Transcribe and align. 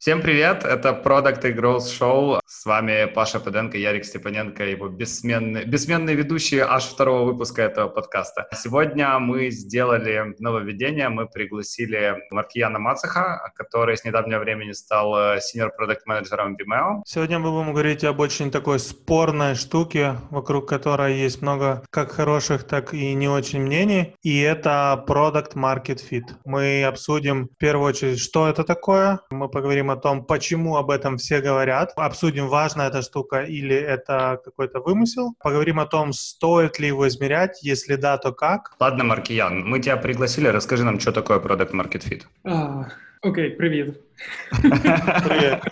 Всем 0.00 0.22
привет, 0.22 0.64
это 0.64 0.98
Product 1.04 1.46
и 1.46 1.52
Growth 1.52 1.84
Show. 2.00 2.40
С 2.46 2.64
вами 2.64 3.04
Паша 3.04 3.38
Пыденко, 3.38 3.76
Ярик 3.76 4.06
Степаненко, 4.06 4.64
его 4.64 4.88
бессменные, 4.88 5.66
бессменные 5.66 6.16
ведущие 6.16 6.64
аж 6.64 6.84
второго 6.84 7.24
выпуска 7.26 7.60
этого 7.60 7.88
подкаста. 7.90 8.48
Сегодня 8.54 9.18
мы 9.18 9.50
сделали 9.50 10.34
нововведение, 10.38 11.10
мы 11.10 11.26
пригласили 11.26 12.16
Маркияна 12.30 12.78
Мацаха, 12.78 13.52
который 13.54 13.98
с 13.98 14.04
недавнего 14.04 14.38
времени 14.38 14.72
стал 14.72 15.14
э, 15.14 15.38
senior 15.38 15.68
product 15.78 16.00
менеджером 16.06 16.56
Vimeo. 16.56 17.02
Сегодня 17.04 17.38
мы 17.38 17.50
будем 17.50 17.74
говорить 17.74 18.02
об 18.02 18.20
очень 18.20 18.50
такой 18.50 18.78
спорной 18.78 19.54
штуке, 19.54 20.16
вокруг 20.30 20.66
которой 20.66 21.18
есть 21.18 21.42
много 21.42 21.82
как 21.90 22.10
хороших, 22.12 22.64
так 22.64 22.94
и 22.94 23.12
не 23.12 23.28
очень 23.28 23.60
мнений, 23.60 24.14
и 24.22 24.40
это 24.40 25.04
Product 25.06 25.56
Market 25.56 26.00
Fit. 26.10 26.24
Мы 26.46 26.84
обсудим 26.84 27.48
в 27.48 27.58
первую 27.58 27.90
очередь, 27.90 28.18
что 28.18 28.48
это 28.48 28.64
такое, 28.64 29.20
мы 29.30 29.50
поговорим 29.50 29.89
о 29.90 29.96
том, 29.96 30.24
почему 30.24 30.76
об 30.76 30.90
этом 30.90 31.16
все 31.16 31.40
говорят, 31.40 31.92
обсудим, 31.96 32.48
важна 32.48 32.86
эта 32.86 33.02
штука 33.02 33.42
или 33.42 33.74
это 33.76 34.40
какой-то 34.44 34.80
вымысел, 34.80 35.34
поговорим 35.42 35.80
о 35.80 35.86
том, 35.86 36.12
стоит 36.12 36.78
ли 36.78 36.88
его 36.88 37.06
измерять, 37.08 37.62
если 37.62 37.96
да, 37.96 38.18
то 38.18 38.32
как. 38.32 38.74
Ладно, 38.80 39.04
Маркиян, 39.04 39.64
мы 39.64 39.80
тебя 39.80 39.96
пригласили, 39.96 40.48
расскажи 40.48 40.84
нам, 40.84 41.00
что 41.00 41.12
такое 41.12 41.38
Product 41.38 41.72
Market 41.72 42.08
Fit. 42.08 42.22
А, 42.44 42.86
окей, 43.22 43.50
привіт. 43.50 44.00
Привет. 44.60 45.62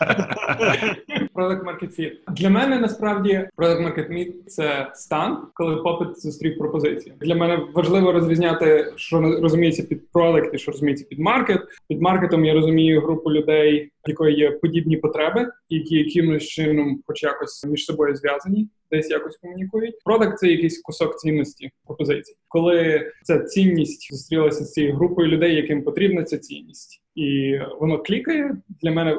Product 1.39 1.65
Market 1.65 2.01
Fit. 2.01 2.13
Для 2.29 2.51
мене 2.51 2.79
насправді 2.79 3.49
Product 3.57 3.83
Market 3.83 4.13
Fit— 4.13 4.33
це 4.47 4.91
стан, 4.95 5.39
коли 5.55 5.77
попит 5.77 6.21
зустрів 6.21 6.59
пропозицію. 6.59 7.15
Для 7.21 7.35
мене 7.35 7.67
важливо 7.75 8.13
розрізняти, 8.13 8.93
що 8.97 9.21
розуміється 9.21 9.83
під 9.83 10.03
product 10.15 10.55
і 10.55 10.59
що 10.59 10.73
розуміється 10.73 11.07
під 11.11 11.19
маркет. 11.19 11.61
Під 11.89 12.03
маркетом 12.03 12.45
я 12.45 12.55
розумію 12.55 13.01
групу 13.01 13.33
людей, 13.33 13.91
якої 14.07 14.37
є 14.37 14.51
подібні 14.51 14.97
потреби, 14.97 15.49
які 15.69 15.97
якимось 15.97 16.43
чином, 16.43 17.03
хоч 17.07 17.23
якось 17.23 17.67
між 17.67 17.85
собою 17.85 18.17
зв'язані. 18.17 18.69
Десь 18.91 19.11
якось 19.11 19.37
комунікують. 19.37 19.95
Продакт 20.05 20.39
це 20.39 20.49
якийсь 20.49 20.83
кусок 20.83 21.19
цінності 21.19 21.71
пропозиції. 21.87 22.37
Коли 22.49 23.07
ця 23.23 23.39
цінність 23.39 24.09
зустрілася 24.13 24.65
з 24.65 24.73
цією 24.73 24.95
групою 24.95 25.29
людей, 25.29 25.55
яким 25.55 25.83
потрібна 25.83 26.23
ця 26.23 26.39
цінність, 26.39 27.03
і 27.19 27.61
воно 27.81 27.99
клікає 27.99 28.57
для 28.83 28.91
мене 28.91 29.19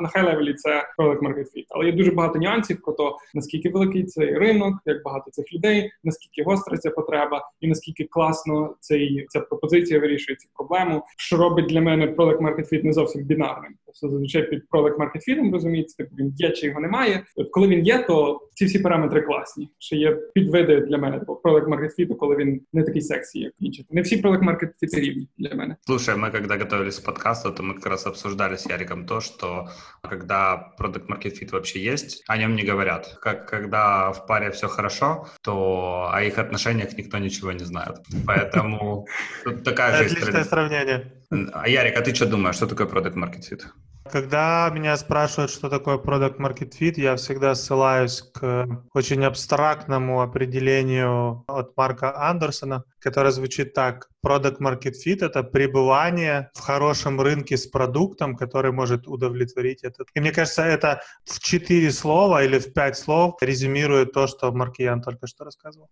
на 0.00 0.08
хай 0.08 0.24
левелі 0.24 0.54
це 0.54 0.82
product 0.98 1.18
market 1.18 1.44
fit. 1.56 1.64
Але 1.68 1.86
є 1.86 1.92
дуже 1.92 2.10
багато 2.10 2.38
нюансів 2.38 2.82
про 2.82 2.92
те, 2.92 3.02
наскільки 3.34 3.68
великий 3.68 4.04
цей 4.04 4.38
ринок, 4.38 4.74
як 4.86 5.02
багато 5.04 5.30
цих 5.30 5.52
людей, 5.52 5.90
наскільки 6.04 6.50
гостра 6.50 6.78
ця 6.78 6.90
потреба, 6.90 7.50
і 7.60 7.68
наскільки 7.68 8.04
класно 8.04 8.74
цей 8.80 9.26
ця 9.28 9.40
пропозиція 9.40 10.00
вирішує 10.00 10.36
цю 10.36 10.48
проблему. 10.54 11.02
Що 11.16 11.36
робить 11.36 11.66
для 11.66 11.80
мене 11.80 12.06
product 12.06 12.38
market 12.38 12.72
fit 12.72 12.84
не 12.84 12.92
зовсім 12.92 13.22
бінарним. 13.22 13.74
Тобто 13.93 14.07
зазвичай 14.07 14.49
під 14.49 14.63
product 14.71 14.97
market 14.97 15.29
fit 15.29 15.51
розуміється, 15.51 15.97
типу 15.97 16.15
він 16.15 16.33
є 16.37 16.49
чи 16.51 16.67
його 16.67 16.79
немає. 16.79 17.23
От 17.35 17.49
коли 17.51 17.67
він 17.67 17.85
є, 17.85 18.03
то 18.07 18.41
ці 18.53 18.65
всі 18.65 18.79
параметри 18.79 19.21
класні. 19.21 19.69
Ще 19.79 19.95
є 19.95 20.11
підвиди 20.33 20.79
для 20.79 20.97
мене 20.97 21.19
типу 21.19 21.41
product 21.43 21.65
market 21.65 21.89
fit, 21.99 22.15
коли 22.15 22.35
він 22.35 22.61
не 22.73 22.83
такий 22.83 23.01
сексі, 23.01 23.39
як 23.39 23.53
інші. 23.59 23.85
Не 23.89 24.01
всі 24.01 24.21
product 24.21 24.43
market 24.43 24.69
fit 24.83 24.99
рівні 24.99 25.27
для 25.37 25.55
мене. 25.55 25.75
Слушай, 25.85 26.15
мы 26.15 26.31
когда 26.31 26.57
готовились 26.57 26.99
к 26.99 27.05
подкасту, 27.05 27.51
то 27.51 27.63
мы 27.63 27.73
как 27.73 27.85
раз 27.85 28.07
обсуждали 28.07 28.53
с 28.53 28.69
Яриком 28.69 29.05
то, 29.05 29.21
что 29.21 29.67
когда 30.09 30.57
продукт 30.77 31.09
market 31.09 31.41
fit 31.41 31.51
вообще 31.51 31.79
есть, 31.93 32.23
о 32.27 32.37
нем 32.37 32.55
не 32.55 32.63
говорят. 32.63 33.17
Как 33.21 33.49
когда 33.49 34.11
в 34.11 34.27
паре 34.27 34.49
все 34.49 34.67
хорошо, 34.67 35.27
то 35.43 36.09
о 36.13 36.21
их 36.21 36.37
отношениях 36.37 36.97
никто 36.97 37.17
ничего 37.17 37.51
не 37.51 37.65
знает. 37.65 37.95
Поэтому 38.27 39.05
тут 39.43 39.63
такая 39.63 39.91
же 39.97 40.05
Отличное 40.05 40.29
история. 40.29 40.43
сравнение. 40.43 41.13
А 41.52 41.68
Ярик, 41.68 41.96
а 41.96 42.02
ты 42.02 42.14
что 42.14 42.26
думаешь, 42.26 42.56
что 42.56 42.66
такое 42.66 42.86
продукт 42.86 43.16
market 43.16 43.42
fit? 43.50 43.62
Когда 44.10 44.70
меня 44.70 44.96
спрашивают, 44.98 45.50
что 45.50 45.70
такое 45.70 45.96
Product 45.96 46.36
Market 46.36 46.72
Fit, 46.78 46.94
я 46.96 47.16
всегда 47.16 47.54
ссылаюсь 47.54 48.20
к 48.20 48.66
очень 48.92 49.24
абстрактному 49.24 50.20
определению 50.20 51.42
от 51.48 51.74
Марка 51.74 52.14
Андерсона, 52.14 52.84
которое 52.98 53.30
звучит 53.30 53.72
так. 53.72 54.10
Product 54.24 54.58
Market 54.58 54.92
Fit— 55.04 55.18
это 55.24 55.42
пребывание 55.42 56.50
в 56.54 56.60
хорошем 56.60 57.18
рынке 57.18 57.56
с 57.56 57.66
продуктом, 57.66 58.36
который 58.36 58.72
может 58.72 59.08
удовлетворить 59.08 59.82
этот. 59.84 60.08
И 60.12 60.20
мне 60.20 60.32
кажется, 60.32 60.62
это 60.62 61.00
в 61.24 61.40
четыре 61.40 61.90
слова 61.90 62.42
или 62.42 62.58
в 62.58 62.74
пять 62.74 62.98
слов 62.98 63.36
резюмирует 63.40 64.12
то, 64.12 64.26
что 64.26 64.52
Маркиян 64.52 65.00
только 65.00 65.26
что 65.26 65.44
рассказывал. 65.44 65.88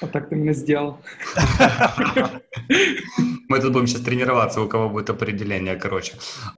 А 0.00 0.06
так 0.06 0.28
ты 0.28 0.36
меня 0.36 0.52
сделал. 0.52 1.00
Мы 3.48 3.60
тут 3.60 3.72
будем 3.72 3.86
сейчас 3.86 4.02
тренироваться, 4.02 4.60
у 4.60 4.68
кого 4.68 4.88
будет 4.88 5.10
определение, 5.10 5.76
короче. 5.76 6.14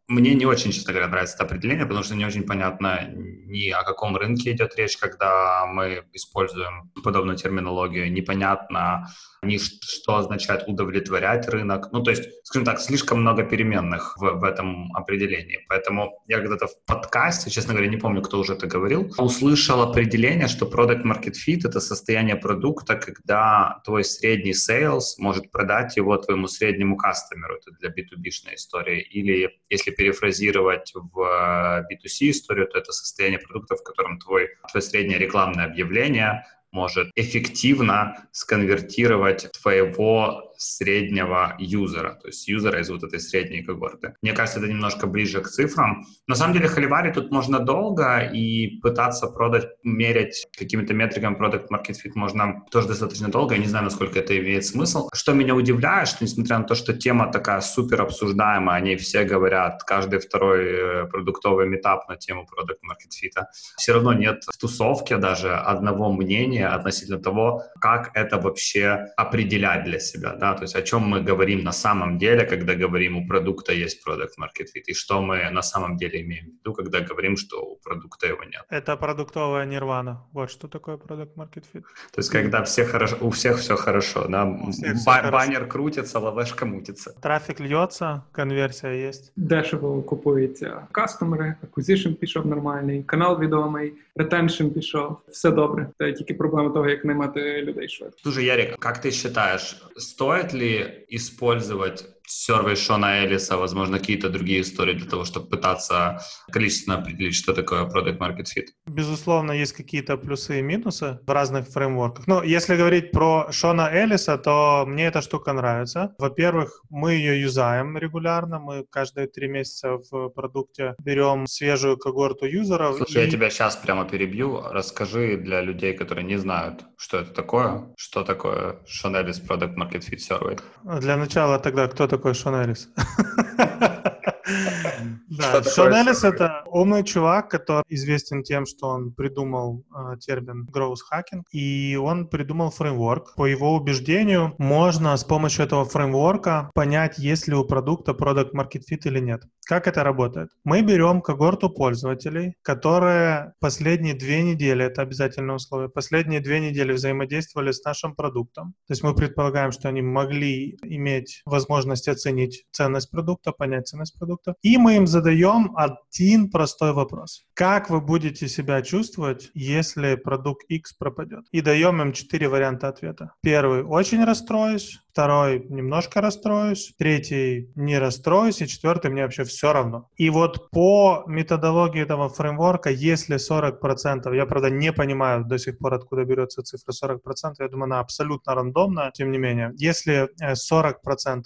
Мне 0.09 0.35
не 0.35 0.47
очень, 0.47 0.73
честно 0.73 0.93
говоря, 0.93 1.09
нравится 1.09 1.37
это 1.37 1.45
определение, 1.45 1.87
потому 1.87 2.03
что 2.05 2.15
не 2.15 2.25
очень 2.25 2.45
понятно 2.45 3.11
ни 3.15 3.69
о 3.71 3.83
каком 3.85 4.17
рынке 4.17 4.53
идет 4.53 4.77
речь, 4.77 4.97
когда 4.97 5.67
мы 5.67 6.05
используем 6.13 6.91
подобную 7.05 7.37
терминологию, 7.37 8.13
непонятно 8.13 9.09
ни 9.43 9.59
что 9.59 10.17
означает 10.17 10.65
удовлетворять 10.67 11.49
рынок. 11.49 11.89
Ну, 11.93 12.03
то 12.03 12.11
есть, 12.11 12.25
скажем 12.45 12.65
так, 12.65 12.81
слишком 12.81 13.21
много 13.21 13.45
переменных 13.45 14.17
в, 14.17 14.41
в 14.41 14.45
этом 14.45 14.95
определении. 14.95 15.65
Поэтому 15.69 16.23
я 16.27 16.39
когда-то 16.39 16.67
в 16.67 16.85
подкасте, 16.87 17.51
честно 17.51 17.75
говоря, 17.75 17.89
не 17.89 17.97
помню, 17.97 18.23
кто 18.23 18.39
уже 18.41 18.55
это 18.55 18.67
говорил, 18.67 19.13
услышал 19.19 19.83
определение, 19.83 20.49
что 20.49 20.67
product 20.67 21.05
market 21.05 21.35
fit— 21.35 21.61
это 21.65 21.81
состояние 21.81 22.37
продукта, 22.37 22.97
когда 22.97 23.81
твой 23.85 24.05
средний 24.05 24.53
sales 24.53 25.15
может 25.19 25.51
продать 25.51 25.97
его 25.97 26.17
твоему 26.17 26.49
среднему 26.49 26.97
кастомеру. 26.97 27.57
Это 27.57 27.71
для 27.79 27.91
B2B-шной 27.91 28.55
истории. 28.55 29.01
Или, 29.01 29.51
если 29.71 29.91
перефразировать 29.91 30.93
в 30.95 31.87
B2C 31.91 32.31
историю, 32.31 32.67
то 32.67 32.79
это 32.79 32.93
состояние 32.93 33.39
продукта, 33.39 33.77
в 33.77 33.83
котором 33.83 34.19
твой, 34.19 34.49
твое 34.71 34.83
среднее 34.83 35.19
рекламное 35.19 35.67
объявление 35.67 36.45
может 36.79 37.11
эффективно 37.17 38.29
сконвертировать 38.31 39.51
твоего 39.61 40.48
среднего 40.59 41.55
юзера, 41.59 42.19
то 42.21 42.29
есть 42.29 42.49
юзера 42.49 42.81
из 42.81 42.91
вот 42.91 43.05
этой 43.05 43.21
средней 43.21 43.63
когорты. 43.63 44.15
Мне 44.23 44.33
кажется, 44.33 44.59
это 44.59 44.69
немножко 44.69 45.07
ближе 45.07 45.41
к 45.41 45.49
цифрам. 45.49 46.05
На 46.27 46.35
самом 46.35 46.55
деле, 46.55 46.69
холивари 46.69 47.13
тут 47.13 47.31
можно 47.31 47.61
долго, 47.61 48.19
и 48.21 48.79
пытаться 48.81 49.29
продать, 49.29 49.69
мерять 49.85 50.47
какими-то 50.59 50.95
метриками 50.95 51.35
продукт 51.35 51.71
market 51.71 51.97
fit 52.05 52.13
можно 52.15 52.65
тоже 52.71 52.89
достаточно 52.89 53.29
долго. 53.29 53.55
Я 53.55 53.61
не 53.61 53.67
знаю, 53.67 53.85
насколько 53.85 54.19
это 54.19 54.37
имеет 54.39 54.65
смысл. 54.65 55.09
Что 55.15 55.33
меня 55.33 55.55
удивляет, 55.55 56.09
что 56.09 56.25
несмотря 56.25 56.59
на 56.59 56.65
то, 56.65 56.75
что 56.75 56.93
тема 56.93 57.31
такая 57.33 57.61
супер 57.61 58.03
обсуждаемая, 58.03 58.77
о 58.77 58.81
ней 58.81 58.97
все 58.97 59.25
говорят, 59.25 59.83
каждый 59.85 60.19
второй 60.19 60.65
э, 60.65 61.07
продуктовый 61.07 61.69
метап 61.69 62.09
на 62.09 62.17
тему 62.17 62.47
продукт 62.47 62.81
market 62.85 63.13
fit, 63.13 63.45
все 63.77 63.93
равно 63.93 64.13
нет 64.13 64.43
в 64.53 64.57
тусовке 64.59 65.17
даже 65.17 65.55
одного 65.55 66.13
мнения 66.13 66.67
относительно 66.69 67.19
того, 67.19 67.63
как 67.81 68.11
это 68.15 68.39
вообще 68.39 69.13
определять 69.17 69.85
для 69.85 70.01
себя, 70.01 70.35
да, 70.35 70.48
то 70.48 70.60
есть 70.62 70.76
о 70.76 70.82
чем 70.82 71.02
мы 71.02 71.22
говорим 71.22 71.64
на 71.64 71.72
самом 71.72 72.18
деле, 72.18 72.46
когда 72.46 72.76
говорим 72.76 73.18
у 73.18 73.28
продукта 73.28 73.74
есть 73.74 74.04
продукт 74.04 74.38
market 74.40 74.68
fit, 74.76 74.84
и 74.88 74.94
что 74.94 75.22
мы 75.22 75.50
на 75.52 75.62
самом 75.62 75.98
деле 75.98 76.22
имеем 76.22 76.46
в 76.46 76.50
виду, 76.60 76.74
когда 76.74 77.00
говорим, 77.00 77.38
что 77.38 77.62
у 77.62 77.76
продукта 77.84 78.28
его 78.28 78.44
нет. 78.44 78.64
Это 78.70 78.96
продуктовая 78.98 79.66
нирвана. 79.66 80.24
Вот 80.34 80.50
что 80.52 80.68
такое 80.68 80.96
Product 80.98 81.36
Market 81.36 81.64
Fit. 81.74 81.82
То 82.12 82.20
есть 82.20 82.30
когда 82.30 82.64
все 82.64 82.86
хорошо, 82.86 83.18
у 83.22 83.30
всех 83.30 83.58
все 83.58 83.76
хорошо, 83.76 84.28
да, 84.28 84.46
всех 84.72 84.96
всё 84.96 85.06
Ба- 85.06 85.14
хорошо. 85.14 85.32
баннер 85.32 85.68
крутится, 85.68 86.20
лавешка 86.20 86.66
мутится. 86.66 87.14
Трафик 87.22 87.60
льется, 87.60 88.24
конверсия 88.32 89.10
есть. 89.10 89.32
Дешево 89.36 90.02
купується 90.02 90.88
кастомери, 90.92 91.56
acquisition 91.64 92.14
пішов 92.14 92.46
нормальний, 92.46 93.04
канал 93.04 93.40
відомий, 93.40 93.94
ретеншн 94.16 94.68
пішов, 94.68 95.18
все 95.30 95.52
добре. 95.52 95.90
Це 95.98 96.14
тільки 96.14 96.34
проблема 96.34 96.70
того, 96.70 96.90
як 96.90 97.06
наймати 97.06 97.62
людей 97.62 97.90
швидко. 97.90 98.18
Слушай, 98.24 98.46
Ярик, 98.46 98.78
как 98.80 99.06
ты 99.06 99.12
считаешь, 99.12 99.84
стоит 99.98 100.37
ли 100.53 101.05
использовать 101.09 102.07
сервис 102.29 102.79
Шона 102.79 103.25
Элиса, 103.25 103.57
возможно, 103.57 103.99
какие-то 103.99 104.29
другие 104.29 104.61
истории 104.61 104.95
для 104.95 105.07
того, 105.09 105.25
чтобы 105.25 105.49
пытаться 105.49 106.21
количественно 106.53 106.99
определить, 106.99 107.35
что 107.35 107.53
такое 107.55 107.85
product 107.85 108.19
market 108.19 108.45
fit? 108.57 108.67
Безусловно, 108.87 109.53
есть 109.53 109.73
какие-то 109.73 110.17
плюсы 110.17 110.59
и 110.59 110.63
минусы 110.63 111.19
в 111.27 111.31
разных 111.31 111.69
фреймворках. 111.69 112.27
Но 112.27 112.43
если 112.43 112.77
говорить 112.77 113.11
про 113.13 113.51
Шона 113.51 113.89
Эллиса, 113.93 114.37
то 114.39 114.85
мне 114.87 115.07
эта 115.07 115.23
штука 115.23 115.53
нравится. 115.53 116.15
Во-первых, 116.19 116.83
мы 116.91 117.13
ее 117.15 117.41
юзаем 117.41 117.97
регулярно. 117.99 118.59
Мы 118.59 118.85
каждые 118.91 119.27
три 119.27 119.49
месяца 119.49 119.99
в 120.11 120.29
продукте 120.31 120.95
берем 120.99 121.47
свежую 121.47 121.97
когорту 121.97 122.45
юзеров. 122.47 122.97
Слушай, 122.97 123.23
и- 123.23 123.25
я 123.27 123.31
тебя 123.31 123.51
сейчас 123.51 123.77
прямо 123.77 124.05
перебью. 124.05 124.61
Расскажи 124.71 125.37
для 125.37 125.63
людей, 125.63 125.95
которые 125.95 126.25
не 126.25 126.37
знают, 126.39 126.85
что 126.99 127.19
это 127.19 127.33
такое, 127.33 127.89
что 127.97 128.23
такое 128.25 128.77
Шон 128.87 129.17
Элис 129.17 129.41
Product 129.41 129.75
Market 129.77 130.03
Fit 130.09 130.19
Survey. 130.29 130.61
Для 131.01 131.17
начала 131.17 131.59
тогда, 131.59 131.87
кто 131.89 132.07
такой 132.07 132.18
Шон 132.35 132.55
Эллис? 132.55 132.89
Да, 135.29 135.63
Шон 135.63 135.93
Эллис— 135.93 136.25
это 136.25 136.63
умный 136.67 137.05
чувак, 137.05 137.51
который 137.51 137.85
известен 137.89 138.43
тем, 138.43 138.67
что 138.67 138.89
он 138.89 139.13
придумал 139.13 139.85
э, 139.95 140.17
термин 140.19 140.69
growth 140.73 140.99
hacking, 141.13 141.43
и 141.53 141.97
он 141.97 142.29
придумал 142.29 142.71
фреймворк. 142.71 143.35
По 143.37 143.47
его 143.47 143.75
убеждению, 143.75 144.55
можно 144.59 145.17
с 145.17 145.25
помощью 145.25 145.65
этого 145.65 145.85
фреймворка 145.85 146.71
понять, 146.75 147.19
есть 147.19 147.49
ли 147.49 147.55
у 147.55 147.65
продукта 147.65 148.13
product 148.13 148.53
market 148.53 148.83
fit 148.91 149.01
или 149.05 149.21
нет. 149.21 149.43
Как 149.69 149.87
это 149.87 150.03
работает? 150.03 150.49
Мы 150.65 150.81
берем 150.81 151.21
когорту 151.21 151.69
пользователей, 151.69 152.55
которые 152.63 153.53
последние 153.61 154.15
две 154.15 154.43
недели, 154.43 154.85
это 154.85 155.03
обязательное 155.03 155.57
условие, 155.57 155.91
последние 155.91 156.41
две 156.41 156.61
недели 156.61 156.93
взаимодействовали 156.93 157.73
с 157.73 157.85
нашим 157.85 158.15
продуктом. 158.15 158.75
То 158.87 158.93
есть 158.93 159.03
мы 159.03 159.15
предполагаем, 159.15 159.73
что 159.73 159.89
они 159.89 160.01
могли 160.01 160.79
иметь 160.83 161.43
возможность 161.45 162.09
оценить 162.09 162.65
ценность 162.73 163.11
продукта, 163.11 163.53
понять 163.53 163.89
ценность 163.89 164.19
продукта. 164.19 164.55
И 164.63 164.79
мы 164.79 164.88
им 164.97 165.07
задаем 165.07 165.73
один 165.77 166.51
простой 166.51 166.93
вопрос. 166.93 167.45
Как 167.55 167.91
вы 167.91 168.01
будете 168.01 168.49
себя 168.49 168.83
чувствовать, 168.83 169.51
если 169.55 170.17
продукт 170.17 170.65
X 170.69 170.93
пропадет? 170.95 171.45
И 171.53 171.61
даем 171.61 172.01
им 172.03 172.13
четыре 172.13 172.49
варианта 172.49 172.89
ответа. 172.89 173.33
Первый– 173.43 173.83
очень 173.85 174.25
расстроюсь 174.25 174.99
второй 175.19 175.67
немножко 175.69 176.21
расстроюсь, 176.21 176.95
третий 176.97 177.73
не 177.75 177.99
расстроюсь, 177.99 178.63
и 178.63 178.69
четвертый 178.69 179.11
мне 179.11 179.23
вообще 179.23 179.43
все 179.43 179.73
равно. 179.73 180.09
И 180.17 180.31
вот 180.31 180.71
по 180.71 181.25
методологии 181.27 182.03
этого 182.03 182.29
фреймворка, 182.29 182.91
если 182.91 183.37
40%, 183.37 184.33
я, 184.37 184.47
правда, 184.47 184.71
не 184.71 184.93
понимаю 184.93 185.45
до 185.45 185.59
сих 185.59 185.79
пор, 185.79 185.95
откуда 185.95 186.25
берется 186.25 186.63
цифра 186.63 186.93
40%, 186.93 187.55
я 187.59 187.69
думаю, 187.69 187.87
она 187.87 187.99
абсолютно 187.99 188.55
рандомная, 188.55 189.11
тем 189.11 189.33
не 189.33 189.39
менее, 189.39 189.73
если 189.77 190.29
40% 190.41 190.93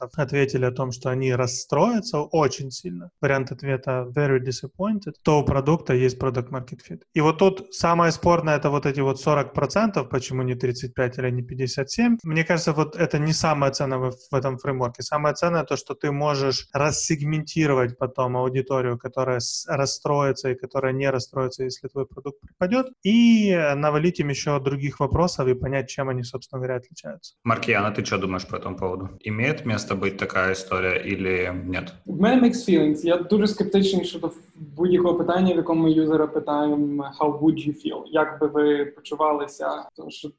э, 0.02 0.22
ответили 0.22 0.66
о 0.66 0.70
том, 0.70 0.92
что 0.92 1.08
они 1.08 1.32
расстроятся 1.32 2.18
очень 2.20 2.70
сильно, 2.70 3.10
вариант 3.32 3.52
ответа 3.52 4.06
very 4.14 4.38
disappointed, 4.38 5.14
то 5.22 5.40
у 5.40 5.44
продукта 5.44 5.94
есть 5.94 6.18
product 6.18 6.50
market 6.50 6.80
fit. 6.88 7.00
И 7.14 7.20
вот 7.20 7.38
тут 7.38 7.74
самое 7.74 8.12
спорное 8.12 8.56
это 8.56 8.70
вот 8.70 8.86
эти 8.86 9.00
вот 9.00 9.26
40%, 9.26 10.08
почему 10.08 10.42
не 10.42 10.54
35 10.54 11.18
или 11.18 11.30
не 11.30 11.42
57. 11.42 12.18
Мне 12.24 12.44
кажется, 12.44 12.72
вот 12.72 12.96
это 12.96 13.18
не 13.18 13.32
самое 13.32 13.72
ценное 13.72 13.98
в, 13.98 14.12
в 14.30 14.34
этом 14.34 14.58
фреймворке? 14.58 15.02
Самое 15.02 15.34
ценное 15.34 15.64
то, 15.64 15.76
что 15.76 15.94
ты 15.94 16.12
можешь 16.12 16.68
рассегментировать 16.74 17.98
потом 17.98 18.36
аудиторию, 18.36 18.98
которая 18.98 19.40
расстроится 19.68 20.50
и 20.50 20.54
которая 20.54 20.92
не 20.92 21.10
расстроится, 21.10 21.64
если 21.64 21.88
твой 21.88 22.06
продукт 22.06 22.40
пропадет, 22.40 22.86
и 23.06 23.56
навалить 23.76 24.20
им 24.20 24.28
еще 24.28 24.60
других 24.60 25.00
вопросов 25.00 25.48
и 25.48 25.54
понять, 25.54 25.88
чем 25.88 26.08
они, 26.08 26.22
собственно 26.22 26.60
говоря, 26.60 26.76
отличаются. 26.76 27.34
Маркиана, 27.44 27.90
ты 27.90 28.04
что 28.04 28.18
думаешь 28.18 28.46
по 28.46 28.56
этому 28.56 28.76
поводу? 28.76 29.08
Имеет 29.20 29.66
место 29.66 29.94
быть 29.94 30.16
такая 30.18 30.52
історія 30.52 30.96
или 30.96 31.50
нет? 31.64 31.94
В 32.04 32.20
мене 32.20 32.42
mixed 32.42 32.66
feelings. 32.68 33.00
Я 33.02 33.21
дуже 33.30 33.46
скептичний 33.46 34.04
щодо 34.04 34.30
будь-якого 34.54 35.14
питання, 35.14 35.54
в 35.54 35.56
якому 35.56 35.88
юзера 35.88 36.26
питаємо 36.26 37.10
how 37.20 37.38
would 37.40 37.68
you 37.68 37.86
feel? 37.86 38.02
Як 38.06 38.40
би 38.40 38.46
ви 38.46 38.84
почувалися? 38.84 39.88
Тому 39.96 40.10
що 40.10 40.30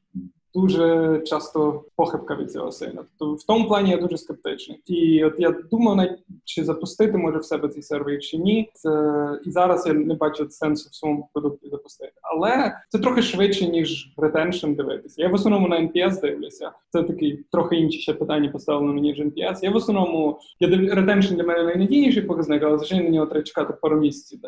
дуже 0.54 1.20
часто 1.26 1.84
похибка 1.96 2.34
від 2.34 2.52
цього 2.52 2.72
сина. 2.72 3.04
Тобто 3.18 3.34
в 3.34 3.46
тому 3.46 3.68
плані 3.68 3.90
я 3.90 3.96
дуже 3.96 4.18
скептичний. 4.18 4.80
І 4.86 5.24
от 5.24 5.34
я 5.38 5.50
думав, 5.70 5.96
навіть 5.96 6.18
чи 6.44 6.64
запустити 6.64 7.18
може 7.18 7.38
в 7.38 7.44
себе 7.44 7.68
цей 7.68 7.82
сервер 7.82 8.20
чи 8.20 8.38
ні. 8.38 8.70
Це 8.74 8.90
і 9.44 9.50
зараз 9.50 9.86
я 9.86 9.92
не 9.92 10.14
бачу 10.14 10.50
сенсу 10.50 10.88
в 10.90 10.94
своєму 10.94 11.28
продукті 11.32 11.68
запустити. 11.68 12.12
Але 12.22 12.74
це 12.88 12.98
трохи 12.98 13.22
швидше 13.22 13.68
ніж 13.68 14.14
ретеншн 14.16 14.72
дивитися. 14.72 15.22
Я 15.22 15.28
в 15.28 15.34
основному 15.34 15.68
на 15.68 15.80
NPS 15.80 16.20
дивлюся. 16.20 16.72
Це 16.90 17.02
такий 17.02 17.44
трохи 17.52 17.76
інші 17.76 17.98
ще 17.98 18.14
питання 18.14 18.48
поставлено 18.48 19.00
ніж 19.00 19.20
NPS. 19.20 19.58
Я 19.62 19.70
в 19.70 19.76
основному 19.76 20.38
я 20.60 20.68
retention 20.94 21.34
для 21.34 21.44
мене 21.44 21.62
найнадійніший 21.62 22.22
показник, 22.22 22.62
але 22.62 22.78
звичайно 22.78 23.04
на 23.04 23.10
нього 23.10 23.26
треба 23.26 23.42
чекати 23.42 23.74
пару 23.82 24.00
місяців 24.00 24.40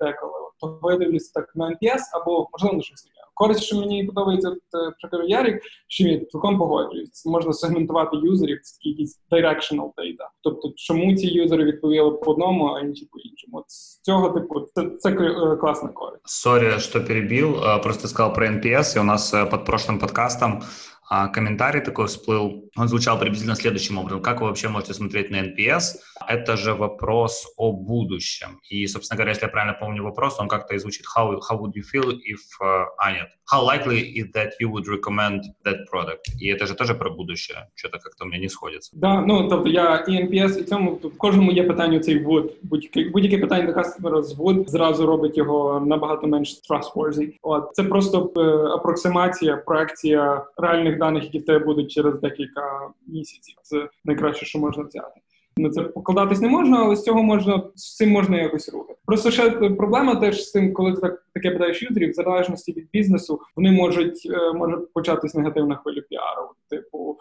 деколи. 0.00 0.32
Того 0.60 0.92
я 0.92 0.98
дивлюся 0.98 1.32
так 1.34 1.56
на 1.56 1.68
NPS 1.68 2.00
або 2.12 2.48
можливо 2.52 2.76
на 2.76 2.82
щось 2.82 3.02
таке. 3.02 3.19
Користь, 3.40 3.62
що 3.62 3.76
мені 3.76 4.04
подобається 4.04 4.56
прикладу 5.00 5.28
Ярик, 5.28 5.62
що 5.88 6.08
я 6.08 6.24
цілком 6.24 6.58
погоджуюсь. 6.58 7.26
Можна 7.26 7.52
сегментувати 7.52 8.16
юзерів, 8.16 8.60
це 8.62 8.88
якісь 8.88 9.20
directional 9.30 9.86
data. 9.86 10.26
Тобто, 10.42 10.72
чому 10.76 11.16
ці 11.16 11.26
юзери 11.26 11.64
відповіли 11.64 12.10
по 12.10 12.30
одному, 12.30 12.66
а 12.66 12.80
інші 12.80 13.08
по 13.12 13.18
іншому. 13.18 13.58
От 13.58 13.64
з 13.70 14.00
цього 14.00 14.30
типу 14.30 14.60
це, 14.74 14.90
це 14.98 15.12
класна 15.60 15.88
користь. 15.88 16.22
Sorry, 16.24 16.72
що 16.78 17.04
перебив. 17.04 17.60
Просто 17.82 18.08
сказав 18.08 18.34
про 18.34 18.46
NPS, 18.46 18.96
і 18.96 19.00
у 19.00 19.04
нас 19.04 19.34
під 19.50 19.64
прошлим 19.64 19.98
подкастом 19.98 20.62
А 21.09 21.27
комментарий 21.27 21.81
такой 21.81 22.07
всплыл, 22.07 22.69
он 22.75 22.87
звучал 22.87 23.19
приблизительно 23.19 23.55
следующим 23.55 23.97
образом. 23.97 24.21
Как 24.21 24.41
вы 24.41 24.47
вообще 24.47 24.69
можете 24.69 24.93
смотреть 24.93 25.29
на 25.29 25.37
NPS? 25.37 25.97
Это 26.27 26.57
же 26.57 26.73
вопрос 26.73 27.45
о 27.57 27.71
будущем. 27.71 28.59
И, 28.69 28.87
собственно 28.87 29.17
говоря, 29.17 29.31
если 29.31 29.45
я 29.45 29.51
правильно 29.51 29.77
помню 29.79 30.03
вопрос, 30.03 30.39
он 30.39 30.47
как-то 30.47 30.73
и 30.73 30.79
звучит 30.79 31.05
how, 31.15 31.39
how 31.39 31.59
would 31.59 31.73
you 31.75 31.83
feel 31.83 32.09
if... 32.11 32.39
Uh, 32.59 32.85
а, 32.97 33.11
нет. 33.11 33.27
How 33.51 33.63
likely 33.63 34.01
is 34.01 34.31
that 34.33 34.53
you 34.59 34.69
would 34.71 34.87
recommend 34.87 35.43
that 35.63 35.85
product? 35.91 36.23
И 36.39 36.47
это 36.47 36.65
же 36.65 36.73
тоже 36.73 36.95
про 36.95 37.11
будущее. 37.11 37.69
Что-то 37.75 37.99
как-то 37.99 38.23
у 38.23 38.27
меня 38.27 38.39
не 38.39 38.49
сходится. 38.49 38.91
Да, 38.95 39.21
ну, 39.21 39.47
тобто 39.47 39.69
я 39.69 40.05
і 40.07 40.11
NPS, 40.11 40.59
і 40.59 40.63
цьому, 40.63 40.91
в 40.91 41.17
кожному 41.17 41.51
є 41.51 41.63
питання 41.63 41.99
цей 41.99 42.25
would. 42.25 42.49
Будь-яке 42.63 43.09
будь 43.09 43.41
питання 43.41 43.65
до 43.65 43.73
кастомера 43.73 44.21
з 44.21 44.37
would 44.37 44.67
зразу 44.67 45.05
робить 45.05 45.37
його 45.37 45.79
набагато 45.79 46.27
менш 46.27 46.61
trustworthy. 46.69 47.33
От. 47.41 47.69
Це 47.73 47.83
просто 47.83 48.31
е, 48.37 48.41
апроксимація, 48.75 49.57
проекція 49.57 50.45
реальних 50.57 50.95
даних, 51.00 51.24
які 51.24 51.38
в 51.38 51.44
тебе 51.44 51.64
будуть 51.64 51.90
через 51.90 52.20
декілька 52.20 52.90
місяців. 53.06 53.54
Це 53.62 53.88
найкраще, 54.04 54.46
що 54.46 54.58
можна 54.58 54.82
взяти. 54.82 55.20
На 55.56 55.70
це 55.70 55.82
покладатись 55.82 56.40
не 56.40 56.48
можна, 56.48 56.78
але 56.78 56.96
з 56.96 57.02
цього 57.02 57.22
можна 57.22 57.62
з 57.74 57.96
цим 57.96 58.10
можна 58.10 58.42
якось 58.42 58.72
рухати. 58.72 58.98
Просто 59.06 59.30
ще 59.30 59.50
проблема 59.50 60.16
теж 60.16 60.44
з 60.44 60.52
тим, 60.52 60.72
коли 60.72 60.92
ти 60.94 61.00
так 61.00 61.24
таке 61.34 61.50
питаєш 61.50 61.82
юзерів, 61.82 62.10
в 62.10 62.14
залежності 62.14 62.72
від 62.72 62.90
бізнесу, 62.92 63.40
вони 63.56 63.70
можуть 63.70 64.28
е, 64.30 64.52
може 64.52 64.76
початись 64.76 65.34
негативна 65.34 65.76
хвиля 65.76 66.00
піару. 66.00 66.48
Типу 66.70 67.18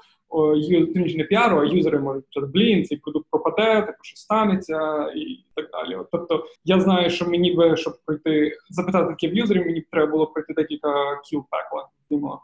ю, 0.56 0.92
не 0.94 1.24
піару, 1.24 1.58
а 1.60 1.64
юзери 1.64 1.98
можуть 1.98 2.24
почати, 2.26 2.46
блін, 2.46 2.84
цей 2.84 2.98
продукт 2.98 3.26
пропаде, 3.30 3.80
типу 3.80 3.98
що 4.02 4.16
станеться, 4.16 5.12
і 5.16 5.44
так 5.54 5.70
далі. 5.72 5.94
От, 5.94 6.08
Тобто 6.12 6.46
я 6.64 6.80
знаю, 6.80 7.10
що 7.10 7.24
мені 7.28 7.54
би 7.54 7.76
щоб 7.76 7.94
пройти 8.06 8.56
запитати 8.70 9.06
таке 9.06 9.28
в 9.28 9.34
юзерів, 9.34 9.66
мені 9.66 9.80
б 9.80 9.84
треба 9.90 10.10
було 10.12 10.26
пройти 10.26 10.54
декілька 10.54 11.20
кіл 11.24 11.44
пекла. 11.50 11.88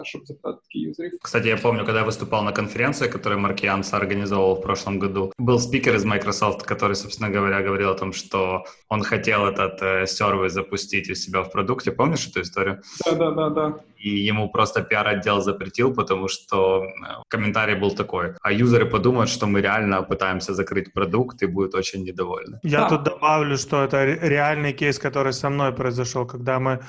чтобы 0.04 0.26
запитать 0.26 0.62
такие 0.62 0.88
юзеры. 0.88 1.10
Кстати, 1.22 1.48
я 1.48 1.56
помню, 1.56 1.84
когда 1.84 2.00
я 2.00 2.06
выступал 2.06 2.42
на 2.42 2.52
конференции, 2.52 3.08
которую 3.08 3.40
Маркианс 3.40 3.92
организовал 3.94 4.54
в 4.54 4.62
прошлом 4.62 4.98
году, 4.98 5.32
был 5.38 5.58
спикер 5.58 5.94
из 5.94 6.04
Microsoft, 6.04 6.62
который, 6.62 6.94
собственно 6.94 7.30
говоря, 7.30 7.62
говорил 7.62 7.90
о 7.90 7.94
том, 7.94 8.12
что 8.12 8.64
он 8.88 9.02
хотел 9.02 9.46
этот 9.46 9.82
э, 9.82 10.06
сервис 10.06 10.52
запустить 10.52 11.10
у 11.10 11.14
себя 11.14 11.42
в 11.42 11.52
продукте. 11.52 11.92
Помнишь 11.92 12.28
эту 12.28 12.40
историю? 12.40 12.82
Да, 13.06 13.12
да, 13.12 13.30
да, 13.30 13.50
да. 13.50 13.80
И 14.05 14.29
ему 14.29 14.49
просто 14.49 14.81
пиар-отдел 14.81 15.41
запретил, 15.41 15.95
потому 15.95 16.27
что 16.27 16.83
э, 16.83 17.23
комментарий 17.27 17.75
был 17.75 17.95
такой, 17.95 18.33
а 18.41 18.51
юзеры 18.51 18.85
подумают, 18.85 19.29
что 19.29 19.47
мы 19.47 19.61
реально 19.61 20.03
пытаемся 20.03 20.53
закрыть 20.53 20.93
продукт 20.93 21.43
и 21.43 21.47
будут 21.47 21.75
очень 21.75 22.03
недовольны. 22.03 22.59
Я 22.63 22.79
да. 22.79 22.89
тут 22.89 23.03
добавлю, 23.03 23.57
что 23.57 23.83
это 23.83 24.05
реальный 24.05 24.73
кейс, 24.73 24.99
который 24.99 25.33
со 25.33 25.49
мной 25.49 25.71
произошел, 25.71 26.27
когда 26.27 26.59
мы 26.59 26.79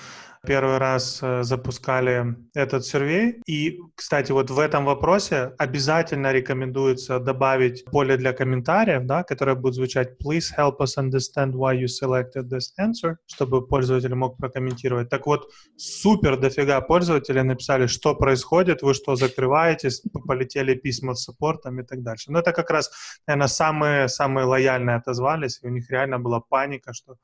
первый 0.47 0.79
раз 0.79 1.21
э, 1.23 1.43
запускали 1.43 2.37
этот 2.55 2.85
сервей. 2.87 3.41
И, 3.47 3.79
кстати, 3.95 4.33
вот 4.33 4.51
в 4.51 4.59
этом 4.59 4.85
вопросе 4.85 5.53
обязательно 5.59 6.33
рекомендуется 6.33 7.19
добавить 7.19 7.85
поле 7.85 8.17
для 8.17 8.33
комментариев, 8.33 9.05
да, 9.05 9.23
которое 9.23 9.57
будет 9.57 9.75
звучать 9.75 10.17
«Please 10.23 10.47
help 10.57 10.79
us 10.79 10.97
understand 10.97 11.53
why 11.53 11.77
you 11.77 11.87
selected 11.87 12.49
this 12.49 12.71
answer», 12.81 13.17
чтобы 13.27 13.67
пользователь 13.67 14.15
мог 14.15 14.37
прокомментировать. 14.37 15.09
Так 15.09 15.27
вот, 15.27 15.51
супер 15.77 16.39
дофига 16.39 16.81
пользователей 16.81 17.43
написали, 17.43 17.87
что 17.87 18.15
происходит, 18.15 18.83
вы 18.83 18.95
что, 18.95 19.17
закрываетесь, 19.17 20.03
полетели 20.27 20.75
письма 20.75 21.15
с 21.15 21.25
саппортом 21.25 21.81
и 21.81 21.83
так 21.83 22.03
дальше. 22.03 22.31
Но 22.31 22.39
это 22.39 22.53
как 22.53 22.71
раз, 22.71 22.91
наверное, 23.27 23.49
самые, 23.49 24.09
самые 24.09 24.47
лояльные 24.47 24.97
отозвались, 24.97 25.59
и 25.63 25.67
у 25.67 25.71
них 25.71 25.91
реально 25.91 26.19
была 26.19 26.41
паника, 26.41 26.93
что 26.93 27.17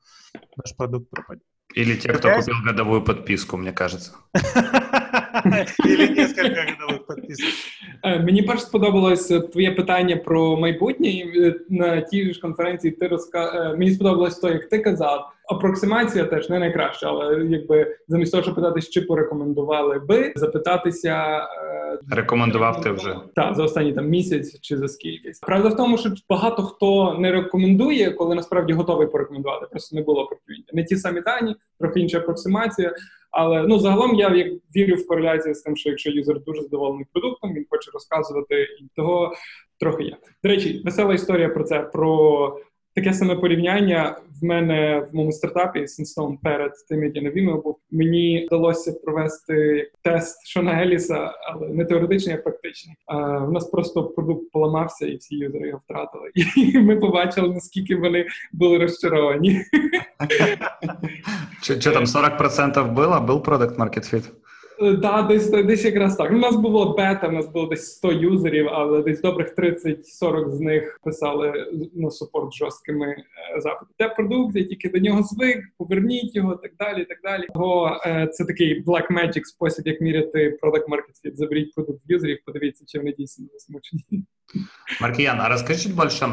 наш 0.57 0.75
продукт 0.75 1.09
пропадет. 1.09 1.52
Или 1.75 1.95
те, 1.95 2.13
кто 2.13 2.29
купил 2.35 2.55
годовую 2.65 3.01
подписку, 3.01 3.57
мне 3.57 3.71
кажется. 3.71 4.11
Или 5.85 6.07
несколько 6.07 6.61
годових 6.71 7.07
підписок. 7.07 7.49
Е, 8.03 8.19
мені 8.19 8.41
перш 8.41 8.61
сподобалось 8.61 9.31
е, 9.31 9.39
твоє 9.39 9.71
питання 9.71 10.17
про 10.17 10.57
майбутнє. 10.57 11.09
Е, 11.09 11.55
на 11.69 12.01
тій 12.01 12.33
ж 12.33 12.39
конференції 12.39 12.91
ти 12.91 13.07
розка... 13.07 13.73
Мені 13.77 13.91
сподобалось 13.91 14.39
то, 14.39 14.49
як 14.49 14.69
ти 14.69 14.79
казав. 14.79 15.31
Апроксимація 15.55 16.25
теж 16.25 16.49
не 16.49 16.59
найкраща, 16.59 17.09
але 17.09 17.45
якби 17.45 17.95
замість 18.07 18.31
того, 18.31 18.43
щоб 18.43 18.55
питатись, 18.55 18.89
чи 18.89 19.01
порекомендували 19.01 19.99
би 19.99 20.33
запитатися. 20.35 21.41
Рекомендував 22.11 22.81
ти 22.81 22.91
вже 22.91 23.15
так 23.35 23.55
за 23.55 23.63
останній 23.63 23.93
там 23.93 24.09
місяць 24.09 24.59
чи 24.61 24.77
за 24.77 24.87
скільки. 24.87 25.31
Правда 25.41 25.69
в 25.69 25.77
тому, 25.77 25.97
що 25.97 26.09
багато 26.29 26.63
хто 26.63 27.17
не 27.19 27.31
рекомендує, 27.31 28.11
коли 28.11 28.35
насправді 28.35 28.73
готовий 28.73 29.07
порекомендувати. 29.07 29.65
Просто 29.71 29.95
не 29.95 30.01
було 30.01 30.21
опрацювання. 30.21 30.63
Не 30.73 30.83
ті 30.83 30.95
самі 30.95 31.21
дані, 31.21 31.55
трохи 31.79 31.99
інша 31.99 32.17
апроксимація. 32.17 32.93
Але 33.31 33.63
ну 33.67 33.79
загалом 33.79 34.15
я 34.15 34.35
як 34.35 34.47
вірю 34.75 34.95
в 34.95 35.07
кореляцію 35.07 35.55
з 35.55 35.61
тим, 35.61 35.75
що 35.75 35.89
якщо 35.89 36.11
юзер 36.11 36.39
дуже 36.43 36.61
задоволений 36.61 37.05
продуктом, 37.13 37.53
він 37.53 37.65
хоче 37.69 37.91
розказувати 37.93 38.63
і 38.63 38.87
того 38.95 39.33
трохи 39.79 40.03
є. 40.03 40.17
До 40.43 40.49
речі, 40.49 40.81
весела 40.85 41.13
історія 41.13 41.49
про 41.49 41.63
це 41.63 41.79
про 41.79 42.57
таке 42.95 43.13
саме 43.13 43.35
порівняння 43.35 44.17
в 44.41 44.45
мене 44.45 45.07
в 45.11 45.15
моєму 45.15 45.31
стартапі 45.31 45.87
Сенстон 45.87 46.37
перед 46.37 46.71
тим, 46.89 47.03
як 47.03 47.15
я 47.15 47.21
на 47.21 47.55
був. 47.55 47.77
Мені 47.91 48.45
вдалося 48.47 48.93
провести 49.03 49.89
тест 50.01 50.47
Шона 50.47 50.81
Еліса, 50.81 51.31
але 51.53 51.67
не 51.69 51.85
теоретичний, 51.85 52.35
а 52.35 52.37
практичний. 52.37 52.95
А 53.05 53.37
в 53.37 53.51
нас 53.51 53.65
просто 53.65 54.03
продукт 54.03 54.51
поламався, 54.51 55.05
і 55.05 55.15
всі 55.15 55.35
юзери 55.35 55.67
його 55.67 55.81
втратили. 55.83 56.31
І 56.57 56.79
ми 56.79 56.95
побачили, 56.95 57.49
наскільки 57.49 57.95
вони 57.95 58.25
були 58.51 58.77
розчаровані. 58.77 59.61
Що 61.61 61.91
там 61.91 62.03
40% 62.03 62.93
було? 62.93 63.21
Був 63.21 63.43
продукт 63.43 63.79
Market 63.79 64.13
Fit? 64.13 64.42
Так, 64.79 64.99
да, 64.99 65.21
десь 65.21 65.49
десь 65.49 65.85
якраз 65.85 66.15
так. 66.15 66.31
У 66.31 66.35
нас 66.35 66.55
було 66.55 66.93
бета, 66.93 67.27
у 67.27 67.31
нас 67.31 67.47
було 67.47 67.67
десь 67.67 67.91
100 67.91 68.11
юзерів, 68.11 68.67
але 68.69 69.03
десь 69.03 69.21
добрих 69.21 69.55
30-40 69.55 70.49
з 70.49 70.59
них 70.59 70.99
писали 71.03 71.71
на 71.93 72.11
супорт 72.11 72.53
жорсткими 72.53 73.07
е, 73.07 73.61
запитами. 73.61 73.91
Те 73.97 74.09
продукт, 74.09 74.55
я 74.55 74.63
тільки 74.63 74.89
до 74.89 74.99
нього 74.99 75.23
звик, 75.23 75.59
поверніть 75.77 76.35
його, 76.35 76.55
так 76.55 76.71
далі. 76.79 77.05
так 77.05 77.17
далі. 77.23 77.47
Того 77.53 78.01
е, 78.05 78.27
це 78.27 78.45
такий 78.45 78.83
black 78.83 79.07
magic 79.11 79.43
спосіб, 79.43 79.87
як 79.87 80.01
міряти 80.01 80.57
product 80.63 80.87
market 80.87 81.25
fit. 81.25 81.35
Заберіть 81.35 81.73
продукт 81.73 82.01
юзерів, 82.07 82.39
подивіться, 82.45 82.85
чи 82.87 82.99
вони 82.99 83.13
дійсно 83.13 83.45
засмучені. 83.53 84.03
Маркиян, 85.00 85.40
а 85.40 85.48
расскажи 85.48 85.80
чуть 85.82 85.94
больше, 85.94 86.26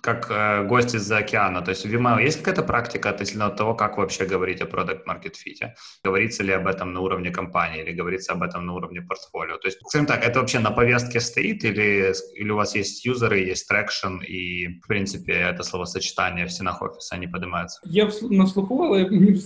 как 0.00 0.30
э, 0.30 0.66
гость 0.66 0.94
из-за 0.94 1.18
океана. 1.18 1.62
То 1.62 1.70
есть 1.70 1.86
в 1.86 1.94
Vimeo 1.94 2.20
есть 2.20 2.38
какая-то 2.38 2.62
практика 2.62 3.10
относительно 3.10 3.50
того, 3.50 3.74
как 3.74 3.98
вообще 3.98 4.24
говорить 4.24 4.62
о 4.62 4.66
продукт 4.66 5.06
market 5.06 5.34
fit? 5.34 5.70
Говорится 6.04 6.42
ли 6.42 6.52
об 6.52 6.66
этом 6.66 6.92
на 6.92 7.00
уровне 7.00 7.30
компании 7.30 7.82
или 7.82 7.92
говорится 7.92 8.32
об 8.32 8.42
этом 8.42 8.66
на 8.66 8.74
уровне 8.74 9.02
портфолио? 9.02 9.58
То 9.58 9.68
есть, 9.68 9.78
скажем 9.86 10.06
так, 10.06 10.24
это 10.24 10.40
вообще 10.40 10.58
на 10.58 10.70
повестке 10.70 11.20
стоит 11.20 11.64
или, 11.64 12.12
или 12.34 12.50
у 12.50 12.56
вас 12.56 12.74
есть 12.74 13.04
юзеры, 13.04 13.38
есть 13.38 13.68
трекшн 13.68 14.20
и, 14.22 14.68
в 14.82 14.86
принципе, 14.88 15.32
это 15.32 15.62
словосочетание 15.62 16.46
в 16.46 16.50
стенах 16.50 16.82
офиса 16.82 17.16
не 17.16 17.26
поднимается? 17.26 17.80
Я 17.84 18.10
на 18.30 18.46
слуху, 18.46 18.82
але 18.84 19.10
мені, 19.10 19.40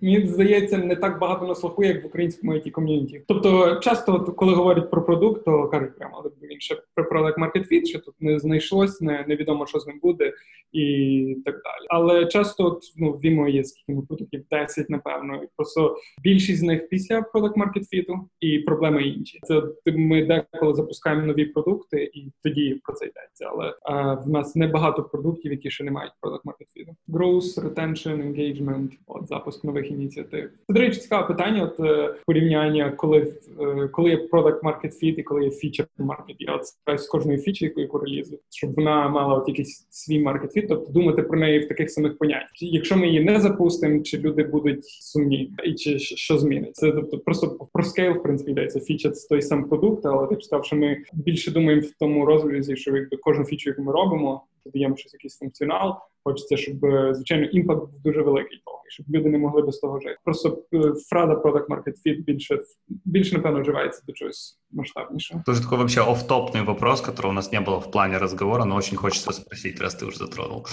мені 0.00 0.26
здається, 0.26 0.78
не 0.78 0.96
так 0.96 1.18
багато 1.18 1.46
на 1.46 1.54
слуху, 1.54 1.84
як 1.84 2.04
в 2.04 2.06
українському 2.06 2.52
it 2.52 2.70
ком'юніті. 2.70 3.24
Тобто, 3.28 3.76
часто, 3.76 4.20
коли 4.20 4.54
говорять 4.54 4.90
про 4.90 5.02
продукт, 5.02 5.44
то 5.44 5.68
кажуть 5.68 5.98
прямо, 5.98 6.16
але 6.18 6.50
він 6.50 6.60
ще 6.60 6.76
про 7.05 7.25
продакт 7.25 7.39
market 7.39 7.71
fit, 7.71 7.85
що 7.85 7.99
тут 7.99 8.15
не 8.19 8.39
знайшлось, 8.39 9.01
не, 9.01 9.25
невідомо, 9.27 9.65
що 9.65 9.79
з 9.79 9.87
ним 9.87 9.99
буде, 10.01 10.33
і 10.71 11.37
так 11.45 11.53
далі. 11.53 11.85
Але 11.89 12.25
часто 12.25 12.79
ну, 12.97 13.11
в 13.11 13.19
Vimeo 13.25 13.49
є 13.49 13.63
скільки 13.63 14.01
продуктів 14.01 14.43
10, 14.51 14.89
напевно, 14.89 15.43
і 15.43 15.47
просто 15.55 15.97
більшість 16.23 16.59
з 16.59 16.63
них 16.63 16.89
після 16.89 17.21
продакт 17.21 17.57
market 17.57 17.83
fit 17.93 18.19
і 18.39 18.59
проблеми 18.59 19.03
інші. 19.03 19.39
Це 19.43 19.61
ми 19.85 20.25
деколи 20.25 20.73
запускаємо 20.73 21.25
нові 21.25 21.45
продукти, 21.45 22.11
і 22.13 22.31
тоді 22.43 22.81
про 22.83 22.93
це 22.93 23.05
йдеться. 23.05 23.49
Але 23.51 23.73
а, 23.83 24.13
в 24.13 24.29
нас 24.29 24.55
не 24.55 24.67
багато 24.67 25.03
продуктів, 25.03 25.51
які 25.51 25.71
ще 25.71 25.83
не 25.83 25.91
мають 25.91 26.13
продакт 26.21 26.45
market 26.45 26.67
fit. 26.77 26.87
Growth, 27.07 27.73
retention, 27.73 28.33
engagement, 28.33 28.89
от 29.07 29.27
запуск 29.27 29.63
нових 29.63 29.91
ініціатив. 29.91 30.49
Це, 30.67 30.73
до 30.73 30.79
речі, 30.79 30.99
цікаве 30.99 31.27
питання. 31.27 31.63
От 31.63 31.79
е, 31.79 32.15
порівняння, 32.25 32.91
коли 32.91 33.33
е, 33.61 33.87
коли 33.87 34.09
є 34.09 34.17
product 34.17 34.63
market 34.63 35.03
fit 35.03 35.15
і 35.15 35.23
коли 35.23 35.43
є 35.43 35.49
feature 35.49 35.87
market. 35.97 36.35
Я 36.39 36.55
от 36.55 36.61
з 36.97 37.07
кожної 37.07 37.37
фічі, 37.37 37.73
яку 37.75 37.97
релізу, 37.97 38.39
щоб 38.49 38.75
вона 38.75 39.09
мала 39.09 39.35
от 39.35 39.47
якийсь 39.47 39.87
свій 39.89 40.19
market 40.19 40.48
fit, 40.48 40.67
тобто 40.67 40.91
думати 40.91 41.21
про 41.21 41.39
неї 41.39 41.59
в 41.59 41.67
таких 41.67 41.91
самих 41.91 42.17
поняттях. 42.17 42.51
Якщо 42.61 42.97
ми 42.97 43.07
її 43.07 43.19
не 43.19 43.39
запустимо, 43.39 44.01
чи 44.01 44.17
люди 44.17 44.43
будуть 44.43 44.85
сумні, 44.85 45.53
і 45.65 45.73
чи 45.73 45.99
що 45.99 46.37
зміниться? 46.37 46.91
Тобто 46.91 47.19
просто 47.19 47.67
про 47.73 47.83
scale, 47.83 48.13
в 48.13 48.23
принципі, 48.23 48.51
йдеться. 48.51 48.79
Фіча 48.79 49.09
це 49.09 49.27
той 49.27 49.41
сам 49.41 49.69
продукт, 49.69 50.05
але 50.05 50.27
ти 50.27 50.41
сказав, 50.41 50.65
що 50.65 50.75
ми 50.75 50.97
більше 51.13 51.51
думаємо 51.51 51.81
в 51.81 51.91
тому 51.99 52.25
розрізі, 52.25 52.75
що 52.75 52.95
якби 52.97 53.17
кожну 53.17 53.45
фічу, 53.45 53.69
яку 53.69 53.81
ми 53.81 53.91
робимо, 53.91 54.45
додаємо 54.65 54.97
щось 54.97 55.13
якийсь 55.13 55.37
функціонал. 55.37 55.95
Хочеться, 56.24 56.56
щоб 56.56 56.84
е, 56.84 57.14
звичайно 57.14 57.44
імпакт 57.44 57.80
був 57.80 58.02
дуже 58.02 58.22
великий 58.22 58.62
того, 58.64 58.82
щоб 58.88 59.06
люди 59.08 59.28
не 59.28 59.38
могли 59.38 59.62
без 59.62 59.78
того 59.78 60.00
жити. 60.00 60.16
Просто 60.24 60.62
е, 60.74 60.92
фраза 61.08 61.32
product 61.32 61.66
market 61.66 61.94
fit 62.06 62.24
більше 62.24 62.60
більше 62.88 63.36
напевно 63.36 63.60
вживається 63.60 64.02
до 64.06 64.12
чогось 64.12 64.60
масштабнейшего. 64.72 65.42
Тоже 65.46 65.62
такой 65.62 65.78
вообще 65.78 66.00
офтопный 66.00 66.62
вопрос, 66.62 67.00
которого 67.00 67.30
у 67.30 67.34
нас 67.34 67.52
не 67.52 67.60
было 67.60 67.78
в 67.78 67.90
плане 67.90 68.18
разговора, 68.18 68.64
но 68.64 68.76
очень 68.76 68.96
хочется 68.96 69.32
спросить, 69.32 69.80
раз 69.80 69.94
ты 69.94 70.06
уже 70.06 70.18
затронул. 70.18 70.66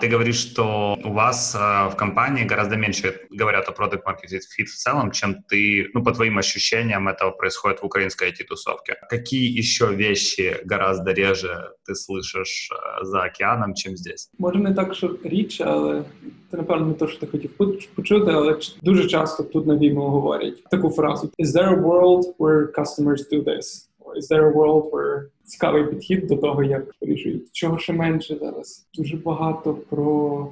Ты 0.00 0.08
говоришь, 0.08 0.40
что 0.40 0.98
у 1.04 1.12
вас 1.12 1.54
э, 1.54 1.58
в 1.58 1.96
компании 1.96 2.44
гораздо 2.44 2.76
меньше 2.76 3.20
говорят 3.30 3.68
о 3.68 3.72
продукт 3.72 4.06
market 4.06 4.30
fit 4.30 4.64
в 4.64 4.74
целом, 4.74 5.10
чем 5.10 5.42
ты, 5.42 5.90
ну, 5.92 6.02
по 6.02 6.12
твоим 6.12 6.38
ощущениям, 6.38 7.08
этого 7.08 7.30
происходит 7.30 7.82
в 7.82 7.84
украинской 7.84 8.30
IT-тусовке. 8.30 8.96
Какие 9.10 9.56
еще 9.56 9.94
вещи 9.94 10.56
гораздо 10.64 11.12
реже 11.12 11.72
ты 11.84 11.94
слышишь 11.94 12.70
э, 12.72 13.04
за 13.04 13.22
океаном, 13.22 13.74
чем 13.74 13.96
здесь? 13.96 14.30
Може 14.38 14.58
не 14.58 14.74
так, 14.74 14.94
що 14.97 15.15
річ, 15.23 15.61
але 15.61 16.03
це 16.51 16.57
напевно 16.57 16.85
не 16.87 16.93
те, 16.93 17.07
що 17.07 17.19
ти 17.19 17.27
хотів 17.27 17.51
почути, 17.95 18.31
але 18.31 18.57
дуже 18.83 19.07
часто 19.07 19.43
тут 19.43 19.67
на 19.67 19.77
Вімо 19.77 20.09
говорять 20.09 20.63
таку 20.63 20.89
фразу: 20.89 21.29
Is 21.39 21.47
there 21.47 21.81
a 21.81 21.83
world 21.83 22.23
where 22.39 22.71
customers 22.71 23.29
do 23.31 23.43
this? 23.43 23.87
Or 23.99 24.17
is 24.17 24.27
there 24.31 24.51
a 24.51 24.53
world 24.53 24.91
where 24.91 25.23
цікавий 25.47 25.83
підхід 25.83 26.27
до 26.27 26.35
того, 26.35 26.63
як 26.63 26.95
вирішують. 27.01 27.49
Чого 27.51 27.77
ще 27.77 27.93
менше 27.93 28.37
зараз? 28.41 28.87
Дуже 28.93 29.17
багато 29.17 29.73
про 29.73 30.47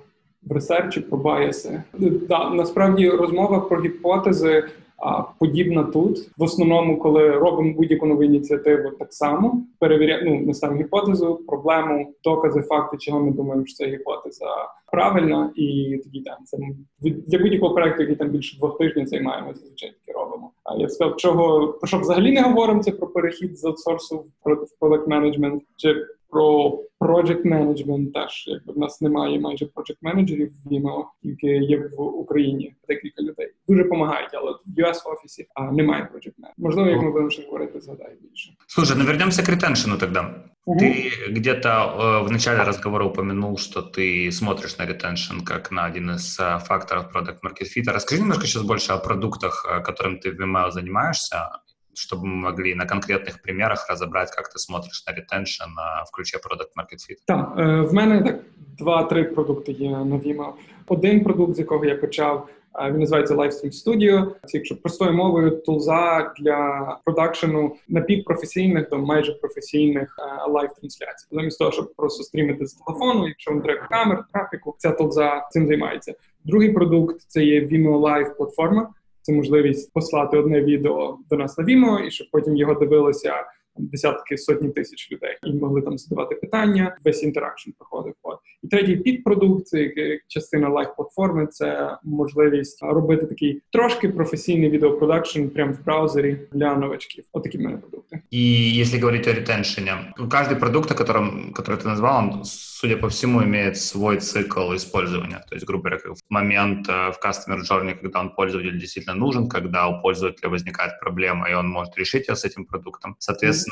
ресерчі, 0.49 0.99
про 0.99 1.17
байси. 1.17 1.83
Да, 2.27 2.49
насправді 2.49 3.09
розмова 3.09 3.59
про 3.59 3.81
гіпотези 3.81 4.63
а, 4.97 5.21
подібна 5.39 5.83
тут. 5.83 6.29
В 6.37 6.43
основному, 6.43 6.99
коли 6.99 7.29
робимо 7.29 7.73
будь-яку 7.73 8.05
нову 8.05 8.23
ініціативу, 8.23 8.89
так 8.89 9.13
само 9.13 9.63
перевіряємо 9.79 10.31
ну, 10.31 10.45
не 10.45 10.53
ставимо 10.53 10.81
гіпотезу, 10.81 11.39
проблему, 11.47 12.13
докази, 12.23 12.61
факти, 12.61 12.97
чого 12.97 13.19
ми 13.19 13.31
думаємо, 13.31 13.65
що 13.65 13.75
це 13.75 13.85
гіпотеза 13.85 14.45
правильна, 14.91 15.51
і 15.55 15.99
тоді 16.03 16.21
там 16.21 16.37
це 16.45 16.57
для 17.01 17.39
будь-якого 17.39 17.73
проекту, 17.73 18.01
який 18.01 18.15
там 18.15 18.29
більше 18.29 18.57
двох 18.57 18.77
тижнів 18.77 19.07
займаємо, 19.07 19.53
зазвичай 19.53 19.89
таки 19.89 20.19
робимо. 20.19 20.51
А 20.63 20.75
я 20.75 20.85
б 20.85 20.91
сказав, 20.91 21.17
чого 21.17 21.67
про 21.67 21.87
що 21.87 21.99
взагалі 21.99 22.31
не 22.31 22.41
говоримо, 22.41 22.83
це 22.83 22.91
про 22.91 23.07
перехід 23.07 23.59
з 23.59 23.65
аутсорсу 23.65 24.25
в 24.45 24.79
продакт 24.79 25.07
менеджмент 25.07 25.63
чи 25.75 25.95
про 26.34 26.78
project 27.00 27.42
management 27.44 28.12
теж 28.12 28.44
якби 28.46 28.72
в 28.72 28.78
нас 28.78 29.00
немає 29.00 29.40
майже 29.40 29.64
project 29.64 29.96
менеджерів 30.02 30.52
в 30.64 30.68
Vimeo, 30.68 31.04
тільки 31.22 31.46
є 31.46 31.78
в 31.78 32.00
Україні 32.00 32.74
декілька 32.88 33.22
людей. 33.22 33.52
Дуже 33.68 33.82
допомагають, 33.82 34.30
але 34.32 34.50
в 34.50 34.80
US 34.80 35.12
офісі 35.12 35.46
а 35.54 35.72
немає 35.72 36.08
project 36.14 36.34
management. 36.38 36.54
Можливо, 36.58 36.90
як 36.90 37.02
ми 37.02 37.10
будемо 37.10 37.30
ще 37.30 37.42
говорити, 37.42 37.80
згадаю 37.80 38.16
більше. 38.20 38.52
Слушай, 38.66 38.96
ну 38.98 39.04
вернемся 39.04 39.42
к 39.42 39.52
ретеншену 39.52 39.98
тогда. 39.98 40.44
Угу. 40.66 40.78
Ты 40.78 41.10
где-то 41.28 41.68
э, 41.68 42.26
в 42.26 42.30
начале 42.30 42.62
разговора 42.62 43.04
упомянул, 43.04 43.58
что 43.58 43.82
ты 43.82 44.30
смотришь 44.30 44.78
на 44.78 44.86
ретеншн 44.86 45.40
как 45.40 45.70
на 45.70 45.84
один 45.84 46.10
из 46.10 46.38
э, 46.38 46.58
факторов 46.58 47.10
Product 47.14 47.38
Market 47.42 47.66
Fit. 47.76 47.92
Расскажи 47.92 48.20
немножко 48.20 48.46
сейчас 48.46 48.62
больше 48.62 48.92
о 48.92 48.98
продуктах, 48.98 49.66
э, 49.68 49.80
которым 49.82 50.20
ты 50.20 50.30
в 50.30 50.40
Vimeo 50.40 50.70
занимаешься, 50.70 51.50
чтобы 51.97 52.25
мы 52.25 52.35
могли 52.35 52.75
на 52.75 52.85
конкретных 52.85 53.41
примерах 53.41 53.89
разобрать, 53.89 54.31
как 54.37 54.47
ты 54.47 54.59
смотришь 54.59 55.03
на 55.07 55.13
retention 55.13 55.63
в 56.07 56.15
ключе 56.15 56.37
Product 56.37 56.71
Market 56.77 57.09
Fit. 57.09 57.17
Так, 57.25 57.53
е, 57.57 57.81
в 57.81 57.93
мене 57.93 58.21
так 58.21 58.39
два-три 58.77 59.23
продукти 59.23 59.71
є 59.71 59.89
Vimeo. 59.89 60.51
Один 60.87 61.23
продукт, 61.23 61.55
з 61.55 61.59
якого 61.59 61.85
я 61.85 61.95
почав, 61.95 62.47
е, 62.79 62.91
він 62.91 62.99
називається 62.99 63.35
Livestream 63.35 63.85
Studio. 63.85 64.31
Це 64.45 64.57
якщо 64.57 64.81
простою 64.81 65.13
мовою 65.13 65.51
тулза 65.51 66.33
для 66.39 66.97
продакшену 67.05 67.75
напівпрофесійних 67.87 68.89
до 68.89 68.97
майже 68.97 69.33
професійних 69.33 70.15
е, 70.19 70.51
live-трансляцій. 70.51 71.27
Замість 71.31 71.59
того, 71.59 71.71
щоб 71.71 71.93
просто 71.95 72.23
стрімити 72.23 72.65
з 72.65 72.73
телефону, 72.73 73.27
якщо 73.27 73.51
вам 73.51 73.61
треба 73.61 73.87
камер, 73.87 74.25
графіку, 74.33 74.75
ця 74.77 74.91
тулза 74.91 75.47
цим 75.51 75.67
займається. 75.67 76.13
Другий 76.43 76.73
продукт 76.73 77.21
це 77.27 77.43
є 77.43 77.61
Vimeo 77.61 77.99
Live 77.99 78.37
платформа. 78.37 78.89
Це 79.25 79.33
можливість 79.33 79.93
послати 79.93 80.37
одне 80.37 80.61
відео 80.61 81.17
до 81.29 81.35
нас 81.35 81.57
на 81.57 81.63
Vimeo, 81.63 81.99
і 82.07 82.11
щоб 82.11 82.27
потім 82.31 82.55
його 82.55 82.73
дивилися 82.73 83.33
десятки 83.76 84.38
сотні 84.38 84.68
тисяч 84.68 85.12
людей 85.12 85.36
і 85.42 85.52
могли 85.52 85.82
там 85.82 85.98
задавати 85.98 86.34
питання. 86.34 86.96
Весь 87.04 87.22
інтеракшн 87.22 87.70
проходив. 87.78 88.14
От. 88.22 88.38
І 88.62 88.68
третій 88.68 88.96
підпродукт, 88.96 89.66
це 89.66 89.80
як 89.80 90.20
частина 90.26 90.68
лайф 90.68 90.88
платформи, 90.96 91.46
це 91.46 91.98
можливість 92.02 92.82
робити 92.82 93.26
такий 93.26 93.62
трошки 93.72 94.08
професійний 94.08 94.70
відеопродакшн 94.70 95.44
прямо 95.44 95.72
в 95.72 95.84
браузері 95.84 96.36
для 96.52 96.74
новачків. 96.74 97.24
Отакі 97.32 97.58
в 97.58 97.60
мене 97.60 97.76
продукти. 97.76 98.20
І 98.30 98.74
якщо 98.76 98.98
говорити 98.98 99.30
о 99.30 99.34
ретеншене, 99.34 100.14
кожен 100.30 100.58
продукт, 100.58 100.90
о 100.90 100.94
котором, 100.94 101.52
который 101.52 101.76
ты 101.76 101.86
назвал, 101.86 102.18
он, 102.18 102.44
судя 102.80 102.96
по 102.96 103.08
всему, 103.08 103.42
имеет 103.42 103.76
свой 103.76 104.16
цикл 104.16 104.72
использования. 104.74 105.44
То 105.48 105.56
есть, 105.56 105.66
грубо 105.66 105.90
говоря, 105.90 106.14
в 106.14 106.20
момент 106.30 106.88
э, 106.88 107.12
в 107.12 107.18
Customer 107.24 107.60
Journey, 107.70 107.94
когда 107.94 108.20
он 108.20 108.30
пользователю 108.30 108.78
действительно 108.78 109.14
нужен, 109.14 109.48
когда 109.48 109.88
у 109.88 110.02
пользователя 110.02 110.48
возникает 110.48 111.00
проблема, 111.00 111.50
и 111.50 111.54
он 111.54 111.68
может 111.68 111.96
решить 111.98 112.28
ее 112.28 112.34
с 112.34 112.44
этим 112.44 112.64
продуктом. 112.64 113.16
Соответственно, 113.18 113.63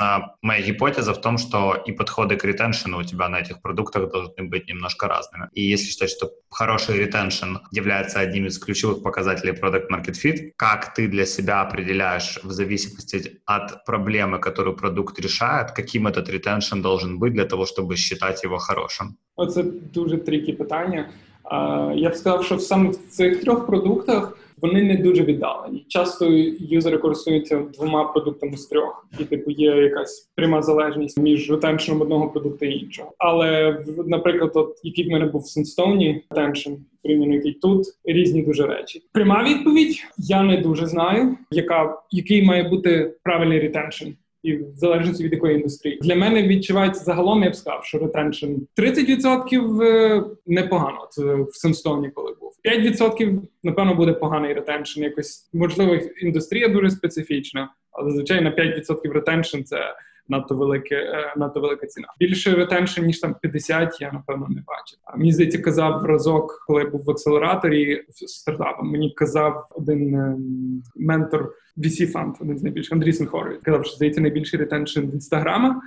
моя 0.41 0.61
гипотеза 0.61 1.13
в 1.13 1.21
том, 1.21 1.37
что 1.37 1.75
и 1.87 1.91
подходы 1.91 2.35
к 2.35 2.45
retention 2.45 2.94
у 2.94 2.99
у 2.99 3.03
тебя 3.03 3.29
на 3.29 3.39
этих 3.39 3.61
продуктах 3.61 4.11
должны 4.11 4.43
быть 4.49 4.67
немножко 4.67 5.07
разными. 5.07 5.47
И 5.53 5.61
если 5.61 5.89
считать, 5.89 6.09
что 6.09 6.31
хороший 6.49 6.97
retention 6.97 7.57
является 7.71 8.19
одним 8.19 8.45
из 8.45 8.59
ключевых 8.59 9.03
показателей 9.03 9.53
Product 9.53 9.87
Market 9.89 10.15
Fit, 10.25 10.51
как 10.55 10.93
ты 10.93 11.07
для 11.07 11.25
себя 11.25 11.61
определяешь 11.61 12.39
в 12.43 12.51
зависимости 12.51 13.41
от 13.45 13.85
проблемы, 13.85 14.39
которую 14.39 14.75
продукт 14.75 15.19
решает, 15.19 15.71
каким 15.71 16.07
этот 16.07 16.29
retention 16.29 16.81
должен 16.81 17.19
быть 17.19 17.33
для 17.33 17.45
того, 17.45 17.65
чтобы 17.65 17.95
считать 17.95 18.43
его 18.43 18.57
хорошим? 18.57 19.15
Оце 19.35 19.63
дуже 19.93 20.17
tricky 20.17 20.53
питання. 20.53 21.09
Я 21.95 22.09
б 22.09 22.15
сказав, 22.15 22.45
що 22.45 22.59
саме 22.59 22.89
в 22.89 22.95
цих 22.95 23.41
трьох 23.41 23.67
продуктах 23.67 24.37
вони 24.63 24.83
не 24.83 24.97
дуже 24.97 25.23
віддалені. 25.23 25.85
Часто 25.87 26.25
юзери 26.59 26.97
користуються 26.97 27.63
двома 27.73 28.03
продуктами 28.03 28.57
з 28.57 28.65
трьох, 28.65 29.07
і 29.19 29.23
типу 29.23 29.51
є 29.51 29.75
якась 29.75 30.31
пряма 30.35 30.61
залежність 30.61 31.19
між 31.19 31.51
retention 31.51 31.92
ом 31.92 32.01
одного 32.01 32.29
продукту 32.29 32.65
і 32.65 32.79
іншого. 32.79 33.11
Але 33.17 33.79
наприклад, 34.05 34.51
от 34.55 34.79
який 34.83 35.07
в 35.07 35.11
мене 35.11 35.25
був 35.25 35.41
в 35.41 35.47
Senstone 35.47 36.23
і 36.29 36.33
retention, 36.33 36.71
порівняно 37.03 37.33
який 37.33 37.53
тут 37.53 37.85
різні 38.05 38.41
дуже 38.41 38.67
речі. 38.67 39.03
Пряма 39.13 39.43
відповідь 39.43 39.95
я 40.17 40.43
не 40.43 40.57
дуже 40.57 40.85
знаю, 40.85 41.37
яка 41.51 42.01
який 42.11 42.43
має 42.43 42.63
бути 42.63 43.13
правильний 43.23 43.59
retention 43.59 44.07
і 44.43 44.55
в 44.55 44.75
залежності 44.75 45.23
від 45.23 45.33
якої 45.33 45.55
індустрії 45.55 45.99
для 46.01 46.15
мене 46.15 46.43
відчувається 46.47 47.03
загалом. 47.03 47.43
Я 47.43 47.49
б 47.49 47.55
сказав, 47.55 47.85
що 47.85 47.99
retention 47.99 48.51
30% 48.77 49.83
е, 49.83 50.23
непогано. 50.47 51.07
Це 51.11 51.35
в 51.35 51.49
Senstone 51.51 51.98
і, 51.98 52.09
коли 52.09 52.35
був 52.39 52.42
5% 52.65 53.41
напевно 53.63 53.95
буде 53.95 54.13
поганий 54.13 54.53
retention. 54.53 55.03
Якось 55.03 55.49
можливо, 55.53 55.95
індустрія 55.95 56.67
дуже 56.67 56.89
специфічна, 56.89 57.69
але 57.91 58.11
звичайно 58.11 58.49
5% 58.49 59.11
retention– 59.11 59.61
це 59.63 59.95
надто 60.29 60.55
велике, 60.55 60.95
е, 60.95 61.33
надто 61.37 61.59
велика 61.59 61.87
ціна. 61.87 62.07
Більше 62.19 62.55
retention, 62.55 63.01
ніж 63.01 63.19
там 63.19 63.35
50, 63.41 64.01
я 64.01 64.11
напевно 64.11 64.47
не 64.49 64.61
бачив. 64.67 64.99
А 65.03 65.17
мені 65.17 65.33
здається, 65.33 65.61
казав 65.61 66.05
разок, 66.05 66.63
коли 66.67 66.81
я 66.81 66.89
був 66.89 67.03
в 67.03 67.11
акселераторі 67.11 68.03
стартапом. 68.09 68.91
Мені 68.91 69.11
казав 69.11 69.67
один 69.71 70.15
ем, 70.15 70.83
ментор 70.95 71.53
VC 71.77 72.11
fund, 72.11 72.35
один 72.39 72.57
з 72.57 72.63
найбільших 72.63 72.93
Andreessen 72.93 73.13
Horowitz. 73.13 73.59
Казав, 73.63 73.85
що 73.85 73.95
здається 73.95 74.21
найбільший 74.21 74.59
retention 74.59 74.99
в 74.99 75.13
інстаграма. 75.13 75.81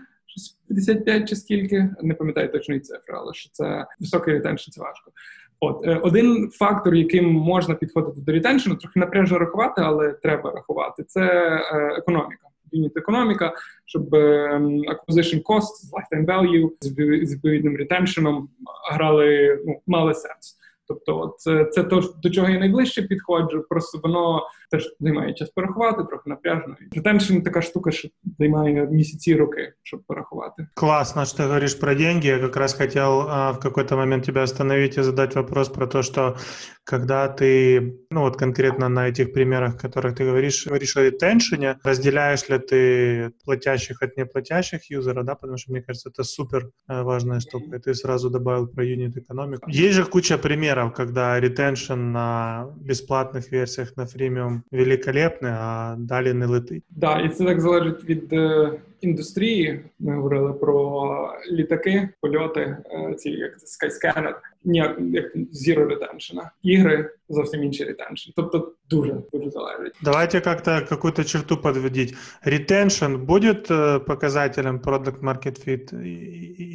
55 0.68 1.28
чи 1.28 1.36
скільки, 1.36 1.90
не 2.02 2.14
пам'ятаю 2.14 2.52
точної 2.52 2.80
цифри, 2.80 3.14
але 3.16 3.34
що 3.34 3.50
це 3.52 3.86
високий 4.00 4.34
retention, 4.34 4.70
це 4.70 4.80
важко. 4.80 5.12
От 5.60 5.86
е, 5.86 6.00
один 6.02 6.50
фактор, 6.52 6.94
яким 6.94 7.32
можна 7.32 7.74
підходити 7.74 8.20
до 8.20 8.32
retention 8.32 8.68
у, 8.68 8.76
трохи 8.76 9.00
напряжно 9.00 9.38
рахувати, 9.38 9.82
але 9.84 10.12
треба 10.12 10.50
рахувати. 10.50 11.04
Це 11.04 11.22
е, 11.22 11.96
економіка 11.98 12.46
unit 12.72 12.96
економіка, 12.96 13.54
щоб 13.84 14.14
ем, 14.14 14.68
acquisition 14.68 15.42
cost, 15.42 15.72
lifetime 15.92 16.26
value 16.26 16.70
з 16.80 17.32
відповідним 17.32 17.76
retention 17.76 18.35
ом 18.35 18.48
грали, 18.92 19.58
ну 19.66 19.80
мали 19.86 20.14
сенс. 20.14 20.58
Тобто, 20.87 21.35
це 21.37 21.65
це 21.65 21.83
то, 21.83 22.13
до 22.23 22.29
чого 22.29 22.49
я 22.49 22.59
найближче 22.59 23.01
підходжу. 23.01 23.65
Просто 23.69 23.99
воно 24.03 24.47
теж 24.71 24.95
займає 24.99 25.33
час 25.33 25.49
порахувати, 25.49 26.03
трохи 26.03 26.29
напряжно. 26.29 26.75
Ретеншн 26.95 27.41
така 27.41 27.61
штука, 27.61 27.91
що 27.91 28.09
займає 28.39 28.87
місяці 28.91 29.35
роки, 29.35 29.73
щоб 29.83 30.01
порахувати. 30.07 30.67
Классно, 30.73 31.25
что 31.25 31.43
ты 31.43 31.47
говоришь 31.47 31.75
про 31.75 31.95
деньги. 31.95 32.27
Я 32.27 32.39
как 32.39 32.55
раз 32.55 32.73
хотел 32.73 33.21
а, 33.29 33.51
в 33.51 33.59
какой-то 33.59 33.97
момент 33.97 34.25
тебя 34.25 34.43
остановить 34.43 34.97
и 34.97 35.03
задать 35.03 35.35
вопрос 35.35 35.69
про 35.69 35.87
то, 35.87 36.03
что 36.03 36.35
когда 36.83 37.27
ты, 37.27 37.93
ну 38.11 38.21
вот 38.21 38.37
конкретно 38.37 38.89
на 38.89 39.07
этих 39.07 39.33
примерах, 39.33 39.77
которых 39.77 40.15
ты 40.15 40.25
говоришь, 40.25 40.67
говоришь 40.67 40.97
о 40.97 41.03
ретеншене, 41.03 41.77
разделяешь 41.83 42.49
ли 42.49 42.57
ты 42.57 43.31
платящих 43.45 44.01
от 44.01 44.17
неплатящих 44.17 44.89
юзера, 44.91 45.23
да, 45.23 45.35
потому 45.35 45.57
что, 45.57 45.71
мне 45.71 45.81
кажется, 45.81 46.09
это 46.09 46.23
супер 46.23 46.69
э, 46.89 47.03
важная 47.03 47.39
штука. 47.39 47.75
И 47.75 47.79
ты 47.79 47.93
сразу 47.93 48.29
добавил 48.29 48.67
про 48.67 48.83
юнит 48.83 49.17
экономику. 49.17 49.69
Есть 49.69 49.95
же 49.95 50.05
куча 50.05 50.37
примеров, 50.37 50.74
когда 50.96 51.40
retention 51.40 52.12
на 52.12 52.66
бесплатных 52.80 53.52
версиях 53.52 53.96
на 53.96 54.06
freemium 54.06 54.62
великолепный, 54.72 55.50
а 55.52 55.96
дальше 55.98 56.32
не 56.32 56.46
летит. 56.46 56.84
Да, 56.90 57.20
і 57.20 57.28
це 57.28 57.44
так 57.44 57.60
залежить 57.60 58.04
від 58.04 58.32
е, 58.32 58.72
індустрії. 59.01 59.85
Ми 59.99 60.15
говорили 60.15 60.53
про 60.53 61.33
літаки, 61.51 62.09
польоти, 62.21 62.77
е, 62.91 63.13
ці 63.13 63.29
як 63.29 63.59
це 63.59 63.87
Skyscanner, 63.87 64.33
ніяк 64.63 64.97
як 64.99 65.35
Zero 65.35 65.87
Retention. 65.87 66.41
Ігри 66.63 67.09
зовсім 67.29 67.63
інший 67.63 67.85
ретеншн. 67.85 68.31
Тобто 68.35 68.73
дуже 68.89 69.15
дуже 69.33 69.51
залежить. 69.51 69.93
Давайте 70.01 70.41
как-то 70.41 70.81
какую-то 70.89 71.23
черту 71.23 71.57
подводить. 71.57 72.15
Ретеншн 72.43 73.15
будет 73.15 73.71
э, 73.71 73.99
показателем 73.99 74.79
Product 74.79 75.21
Market 75.21 75.67
Fit 75.67 75.93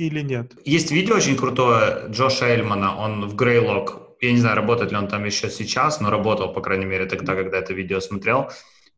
или 0.01 0.23
нет? 0.23 0.57
Есть 0.69 0.93
видео 0.93 1.17
очень 1.17 1.37
крутое 1.37 2.09
Джоша 2.11 2.47
Эльмана, 2.47 3.05
он 3.05 3.29
в 3.29 3.35
Greylock 3.35 4.07
я 4.21 4.33
не 4.33 4.39
знаю, 4.39 4.57
работает 4.57 4.93
ли 4.93 4.97
он 4.97 5.09
там 5.09 5.25
еще 5.25 5.51
сейчас, 5.51 6.01
но 6.01 6.11
работал, 6.11 6.53
по 6.53 6.61
крайней 6.61 6.87
мере, 6.87 7.07
тогда, 7.07 7.35
когда 7.35 7.59
это 7.59 7.75
видео 7.75 8.01
смотрел. 8.01 8.51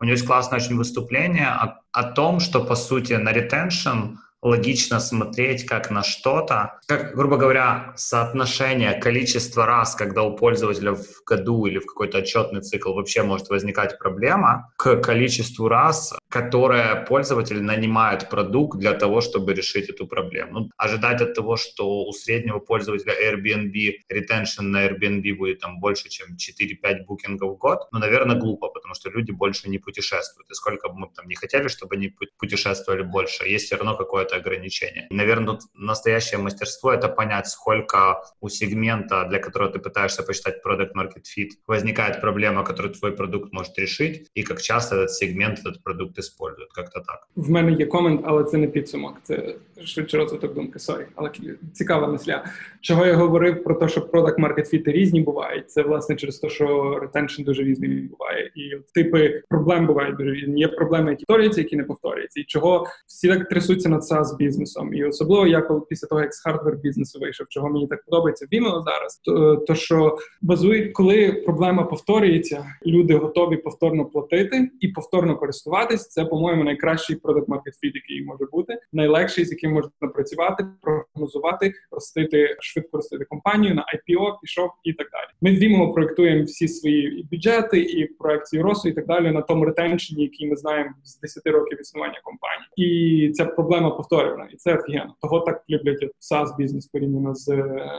У 0.04 0.06
него 0.06 0.16
есть 0.16 0.26
классное 0.26 0.60
очень 0.60 0.76
выступление 0.76 1.48
о, 1.48 1.80
о 1.94 2.04
том, 2.04 2.42
что, 2.42 2.62
по 2.62 2.76
сути, 2.76 3.14
на 3.14 3.32
retention 3.32 4.18
логично 4.44 5.00
смотреть 5.00 5.66
как 5.66 5.90
на 5.90 6.04
что-то, 6.04 6.80
как, 6.88 7.16
грубо 7.16 7.38
говоря, 7.38 7.94
соотношение 7.96 8.94
количества 8.94 9.66
раз, 9.66 9.96
когда 9.96 10.24
у 10.24 10.36
пользователя 10.36 10.94
в 10.94 11.24
году 11.26 11.66
или 11.66 11.80
в 11.80 11.86
какой-то 11.86 12.20
отчетный 12.20 12.62
цикл 12.62 12.94
вообще 12.94 13.24
может 13.24 13.50
возникать 13.50 13.98
проблема, 13.98 14.72
к 14.78 14.98
количеству 14.98 15.68
раз, 15.68 16.14
которое 16.30 17.06
пользователь 17.06 17.62
нанимает 17.62 18.30
продукт 18.30 18.80
для 18.80 18.94
того, 18.94 19.22
чтобы 19.22 19.54
решить 19.54 19.90
эту 19.90 20.08
проблему. 20.08 20.60
Ну, 20.60 20.70
ожидать 20.78 21.22
от 21.22 21.34
того, 21.34 21.56
что 21.56 22.06
у 22.06 22.12
среднего 22.12 22.60
пользователя 22.60 23.14
Airbnb 23.14 23.74
retention 24.12 24.64
на 24.64 24.88
Airbnb 24.88 25.34
будет 25.36 25.60
там 25.60 25.80
больше, 25.80 26.10
чем 26.10 26.36
4-5 26.36 27.06
booking 27.08 27.45
ов 27.45 27.56
в 27.56 27.58
год, 27.58 27.88
ну, 27.92 28.00
наверное, 28.00 28.36
глупо, 28.36 28.70
потому 28.70 28.94
что 28.94 29.10
люди 29.10 29.32
больше 29.32 29.70
не 29.70 29.80
путешествуют. 29.80 30.50
И 30.52 30.54
сколько 30.54 30.90
бы 30.90 31.00
мы 31.00 31.08
там 31.16 31.28
не 31.28 31.36
хотели, 31.36 31.68
чтобы 31.68 31.96
они 31.96 32.14
путешествовали 32.38 33.04
больше, 33.04 33.48
есть 33.48 33.66
все 33.66 33.78
равно 33.78 33.96
какое-то 33.96 34.33
какое-то 34.33 34.37
ограничение. 34.37 35.07
Наверное, 35.11 35.47
тут 35.47 35.61
настоящее 35.75 36.39
мастерство — 36.41 36.95
это 36.95 37.09
понять, 37.09 37.47
сколько 37.47 38.23
у 38.41 38.49
сегмента, 38.49 39.25
для 39.29 39.39
которого 39.39 39.71
ты 39.71 39.79
пытаешься 39.79 40.23
посчитать 40.23 40.63
product 40.65 40.93
market 40.95 41.25
fit, 41.37 41.51
возникает 41.67 42.21
проблема, 42.21 42.65
которую 42.65 42.95
твой 42.95 43.13
продукт 43.13 43.53
может 43.53 43.79
решить, 43.79 44.31
и 44.35 44.43
как 44.43 44.63
часто 44.63 44.97
этот 44.97 45.11
сегмент 45.11 45.59
этот 45.59 45.83
продукт 45.85 46.19
использует. 46.19 46.73
Как-то 46.73 47.01
так. 47.01 47.29
В 47.37 47.51
мене 47.51 47.73
є 47.73 47.87
комент, 47.87 48.21
але 48.25 48.45
це 48.45 48.59
не 48.59 48.67
підсумок. 48.67 49.17
Це 49.23 49.55
швидше 49.85 50.17
розвиток 50.17 50.55
думки. 50.55 50.79
Сорі, 50.79 51.07
але 51.15 51.31
цікава 51.73 52.07
мисля. 52.07 52.45
Чого 52.81 53.07
я 53.07 53.15
говорив 53.15 53.65
про 53.65 53.75
те, 53.75 53.89
що 53.89 54.01
product 54.01 54.39
market 54.39 54.75
fit 54.75 54.93
різні 54.93 55.21
бувають. 55.21 55.71
Це 55.71 55.83
власне 55.83 56.17
через 56.17 56.39
те, 56.39 56.49
що 56.49 56.67
retention 57.03 57.45
дуже 57.45 57.63
різний 57.63 57.89
буває. 57.89 58.51
І 58.55 58.75
от, 58.75 58.93
типи 58.93 59.43
проблем 59.49 59.87
бувають 59.87 60.17
дуже 60.17 60.31
різні. 60.31 60.61
Є 60.61 60.69
проблеми, 60.69 61.11
які 61.11 61.25
повторюються, 61.25 61.61
які 61.61 61.77
не 61.77 61.85
повторюються. 61.85 62.41
І 62.41 62.45
чого 62.45 62.87
всі 63.07 63.29
так 63.29 63.49
трясуться 63.49 63.89
над 63.89 64.07
SaaS 64.24 64.38
бізнесом. 64.38 64.94
І 64.94 65.04
особливо 65.04 65.48
я 65.48 65.62
коли 65.62 65.82
після 65.90 66.08
того, 66.08 66.22
як 66.22 66.34
з 66.34 66.42
hardware 66.42 66.76
бізнесу 66.78 67.20
вийшов, 67.20 67.48
чого 67.50 67.70
мені 67.70 67.88
так 67.88 68.06
подобається 68.06 68.46
Vimeo 68.52 68.84
зараз, 68.84 69.22
то, 69.24 69.56
то 69.56 69.76
що 69.76 70.18
базує, 70.42 70.92
коли 70.92 71.34
проблема 71.46 71.84
повторюється, 71.84 72.66
люди 72.86 73.16
готові 73.16 73.58
повторно 73.58 74.06
платити 74.06 74.70
і 74.80 74.88
повторно 74.88 75.38
користуватись. 75.38 76.08
Це, 76.08 76.26
по-моєму, 76.26 76.64
найкращий 76.64 77.16
product 77.16 77.50
market 77.50 77.74
fit, 77.84 77.92
який 77.94 78.26
може 78.26 78.46
бути, 78.52 78.80
найлегший, 78.94 79.46
з 79.46 79.52
яким 79.52 79.72
можна 79.72 79.90
працювати, 80.14 80.66
прогнозувати, 80.82 81.74
ростити 81.92 82.58
швидко 82.60 82.98
ростити 82.98 83.26
компанію 83.26 83.76
на 83.76 83.82
IPO, 83.82 84.34
пішов 84.42 84.70
і 84.84 84.94
так 84.94 85.08
далі. 85.12 85.28
Ми 85.42 85.60
Vimeo 85.60 85.94
проектуємо 85.94 86.44
всі 86.44 86.68
свої 86.68 87.28
бюджети 87.32 87.80
і 87.80 88.06
проекції 88.06 88.62
росту, 88.62 88.90
і 88.90 88.94
так 88.94 89.08
далі 89.08 89.32
на 89.32 89.42
тому 89.42 89.66
ретеншені, 89.66 90.24
який 90.24 90.50
ми 90.50 90.56
знаємо 90.56 90.92
з 91.04 91.20
10 91.20 91.48
років 91.48 91.82
існування 91.82 92.22
компанії, 92.24 92.68
і 92.76 93.32
ця 93.32 93.46
проблема 93.46 93.92
повторювана, 94.04 94.50
і 94.54 94.56
це 94.56 94.76
офігенно. 94.76 95.16
Того 95.22 95.40
так 95.40 95.64
люблять 95.70 96.04
SaaS 96.04 96.58
бізнес 96.58 96.88
порівняно 96.88 97.36
з 97.36 97.50
е, 97.50 97.92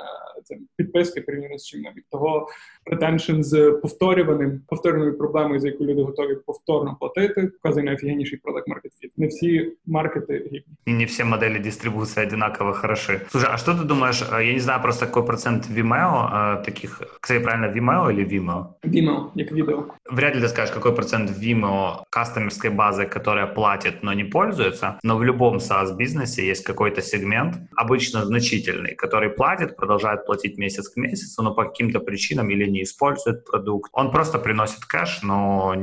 цим 0.44 0.68
підписки, 0.76 1.20
порівняно 1.20 1.58
з 1.58 1.66
чим-небудь. 1.66 2.02
Того 2.10 2.48
ретеншн 2.86 3.41
з 3.41 3.71
повторюваним 3.82 4.62
повторюваною 4.67 5.17
проблемою, 5.17 5.60
за 5.60 5.67
яку 5.67 5.86
люди 5.86 6.01
готові 6.01 6.38
повторно 6.45 6.97
платити, 6.99 7.51
вказує 7.60 7.86
найофігенніший 7.86 8.39
продакт 8.43 8.67
маркет 8.67 8.91
фіт. 9.01 9.12
Не 9.17 9.27
всі 9.27 9.71
маркети 9.86 10.34
гібні. 10.45 10.63
И 10.88 10.93
не 10.93 11.05
все 11.05 11.23
модели 11.23 11.60
дистрибуции 11.60 12.23
одинаково 12.23 12.73
хороши. 12.73 13.21
Слушай, 13.29 13.49
а 13.53 13.58
что 13.58 13.71
ты 13.71 13.84
думаешь, 13.86 14.23
э, 14.32 14.45
я 14.45 14.53
не 14.53 14.60
знаю 14.60 14.82
просто 14.82 15.05
какой 15.05 15.25
процент 15.25 15.69
Vimeo 15.69 16.29
э, 16.32 16.65
таких, 16.65 17.01
кстати, 17.21 17.43
правильно, 17.43 17.67
Vimeo 17.67 18.12
или 18.12 18.25
Vimeo? 18.25 18.65
Vimeo, 18.84 19.32
як 19.36 19.51
видео. 19.51 19.86
Вряд 20.12 20.36
ли 20.36 20.41
ты 20.41 20.47
скажешь, 20.47 20.73
какой 20.73 20.95
процент 20.95 21.32
Vimeo 21.32 22.03
кастомерской 22.10 22.69
базы, 22.69 23.05
которая 23.05 23.47
платит, 23.47 24.03
но 24.03 24.13
не 24.13 24.23
пользуется, 24.23 24.99
но 25.03 25.17
в 25.17 25.23
любом 25.23 25.58
SaaS-бизнесе 25.58 26.47
есть 26.47 26.63
какой-то 26.63 27.01
сегмент, 27.01 27.55
обычно 27.75 28.25
значительный, 28.25 28.95
который 28.95 29.29
платит, 29.29 29.75
продолжает 29.75 30.25
платить 30.25 30.58
месяц 30.58 30.89
к 30.89 30.97
месяцу, 30.97 31.43
но 31.43 31.53
по 31.53 31.63
каким-то 31.63 31.99
причинам 31.99 32.49
или 32.49 32.69
не 32.73 32.84
использует 32.84 33.45
продукт. 33.45 33.89
Он 33.93 34.12
просто 34.12 34.39
приносит 34.39 34.86
кэш, 34.86 35.21
но 35.23 35.75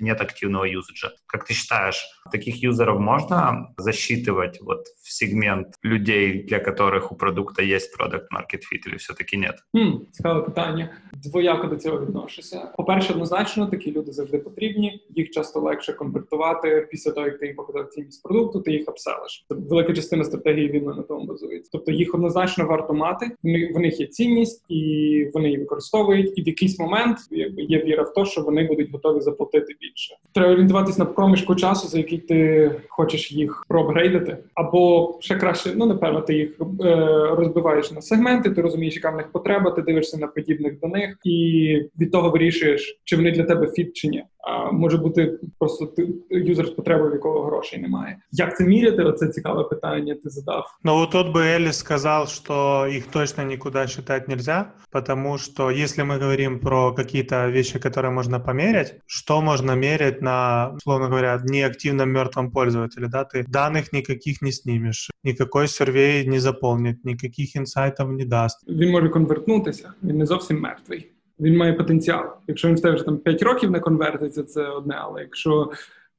нет 0.00 0.20
активного 0.20 0.64
юзаджа. 0.64 1.12
Как 1.26 1.46
ты 1.46 1.54
считаешь, 1.54 2.04
таких 2.30 2.62
юзеров 2.62 3.00
можно 3.00 3.74
засчитывать 3.76 4.60
вот 4.60 4.86
в 5.02 5.12
сегмент 5.12 5.74
людей, 5.82 6.42
для 6.42 6.58
которых 6.58 7.12
у 7.12 7.16
продукта 7.16 7.62
есть 7.62 7.96
продукт 7.96 8.26
market 8.32 8.60
fit, 8.72 8.86
или 8.86 8.96
все-таки 8.96 9.36
нет? 9.36 9.56
Хм, 9.74 10.04
цікаве 10.12 10.42
питання. 10.42 10.90
Двояко 11.12 11.66
до 11.66 11.76
цього 11.76 12.00
відношуся. 12.00 12.72
По-перше, 12.76 13.12
однозначно 13.12 13.66
такі 13.66 13.92
люди 13.92 14.12
завжди 14.12 14.38
потрібні. 14.38 15.06
Їх 15.10 15.30
часто 15.30 15.60
легше 15.60 15.92
конвертувати 15.92 16.88
після 16.90 17.10
того, 17.10 17.26
як 17.26 17.38
ти 17.38 17.46
їм 17.46 17.56
показав 17.56 17.88
цінність 17.88 18.22
продукту, 18.22 18.60
ти 18.60 18.72
їх 18.72 18.88
апселиш. 18.88 19.46
Велика 19.50 19.94
частина 19.94 20.24
стратегії 20.24 20.68
він 20.68 20.84
на 20.84 21.02
тому 21.02 21.26
базується. 21.26 21.70
Тобто 21.72 21.92
їх 21.92 22.14
однозначно 22.14 22.66
варто 22.66 22.94
мати. 22.94 23.30
В 23.44 23.78
них 23.78 24.00
є 24.00 24.06
цінність, 24.06 24.64
і 24.68 25.30
вони 25.34 25.46
її 25.46 25.58
використовують. 25.58 26.25
І 26.26 26.42
в 26.42 26.46
якийсь 26.46 26.78
момент 26.78 27.18
є 27.56 27.84
віра 27.84 28.02
в 28.02 28.14
те, 28.14 28.24
що 28.24 28.40
вони 28.40 28.66
будуть 28.66 28.92
готові 28.92 29.20
заплатити 29.20 29.76
більше. 29.80 30.16
Треба 30.34 30.50
орієнтуватись 30.52 30.98
на 30.98 31.04
проміжку 31.04 31.54
часу, 31.54 31.88
за 31.88 31.98
який 31.98 32.18
ти 32.18 32.70
хочеш 32.88 33.32
їх 33.32 33.64
проапгрейдити, 33.68 34.36
або 34.54 35.14
ще 35.20 35.34
краще, 35.34 35.70
ну 35.76 35.86
напевно, 35.86 36.20
ти 36.20 36.34
їх 36.34 36.60
е, 36.60 36.96
розбиваєш 37.30 37.92
на 37.92 38.02
сегменти. 38.02 38.50
Ти 38.50 38.62
розумієш, 38.62 38.96
яка 38.96 39.10
в 39.10 39.16
них 39.16 39.32
потреба, 39.32 39.70
ти 39.70 39.82
дивишся 39.82 40.18
на 40.18 40.26
подібних 40.26 40.80
до 40.80 40.88
них, 40.88 41.18
і 41.24 41.78
від 42.00 42.12
того 42.12 42.30
вирішуєш, 42.30 43.00
чи 43.04 43.16
вони 43.16 43.30
для 43.30 43.44
тебе 43.44 43.66
фіт 43.66 43.92
чи 43.92 44.08
ні. 44.08 44.24
А 44.42 44.72
може 44.72 44.98
бути 44.98 45.38
просто 45.58 45.88
юзер 46.30 46.66
з 46.66 46.70
потребою, 46.70 47.10
в 47.10 47.14
якого 47.14 47.44
грошей 47.44 47.78
немає. 47.78 48.16
Як 48.32 48.56
це 48.56 48.64
міряти? 48.64 49.02
Оце 49.02 49.28
цікаве 49.28 49.64
питання. 49.64 50.14
Ти 50.14 50.30
задав. 50.30 50.66
Ну 50.84 50.94
вот 50.94 51.10
тут 51.10 51.26
бы 51.26 51.42
Элли 51.42 51.72
сказал, 51.72 52.26
что 52.26 52.86
их 52.86 53.06
точно 53.06 53.44
никуда 53.44 53.86
считать 53.86 54.28
нельзя, 54.28 54.72
потому 54.90 55.38
что 55.38 55.70
если 55.70 56.04
мы 56.04 56.15
говорим 56.16 56.60
про 56.60 56.92
какие-то 56.94 57.48
вещи, 57.48 57.78
которые 57.78 58.10
можно 58.10 58.40
померять, 58.40 58.94
что 59.06 59.40
можно 59.42 59.72
мерять 59.72 60.22
на, 60.22 60.72
условно 60.76 61.06
говоря, 61.06 61.40
неактивном 61.44 62.10
мертвом 62.10 62.50
пользователе, 62.50 63.08
да, 63.08 63.24
ты 63.24 63.44
данных 63.48 63.92
никаких 63.92 64.42
не 64.42 64.52
снимешь, 64.52 65.10
никакой 65.24 65.68
сервей 65.68 66.26
не 66.26 66.38
заполнит, 66.38 67.04
никаких 67.04 67.56
инсайтов 67.56 68.12
не 68.12 68.24
даст. 68.24 68.68
Він 68.68 68.90
може 68.90 69.08
конвертнутися, 69.08 69.92
він 70.02 70.18
не 70.18 70.26
зовсім 70.26 70.60
мертвий 70.60 71.12
він 71.42 71.56
має 71.56 71.72
потенціал. 71.72 72.24
Якщо 72.46 72.68
він 72.68 72.76
в 72.76 72.80
тебе 72.80 72.94
вже 72.94 73.04
там 73.04 73.18
5 73.18 73.42
років 73.42 73.70
не 73.70 73.80
конвертиться, 73.80 74.44
це 74.44 74.66
одне. 74.66 74.94
Але 74.98 75.20
якщо 75.20 75.70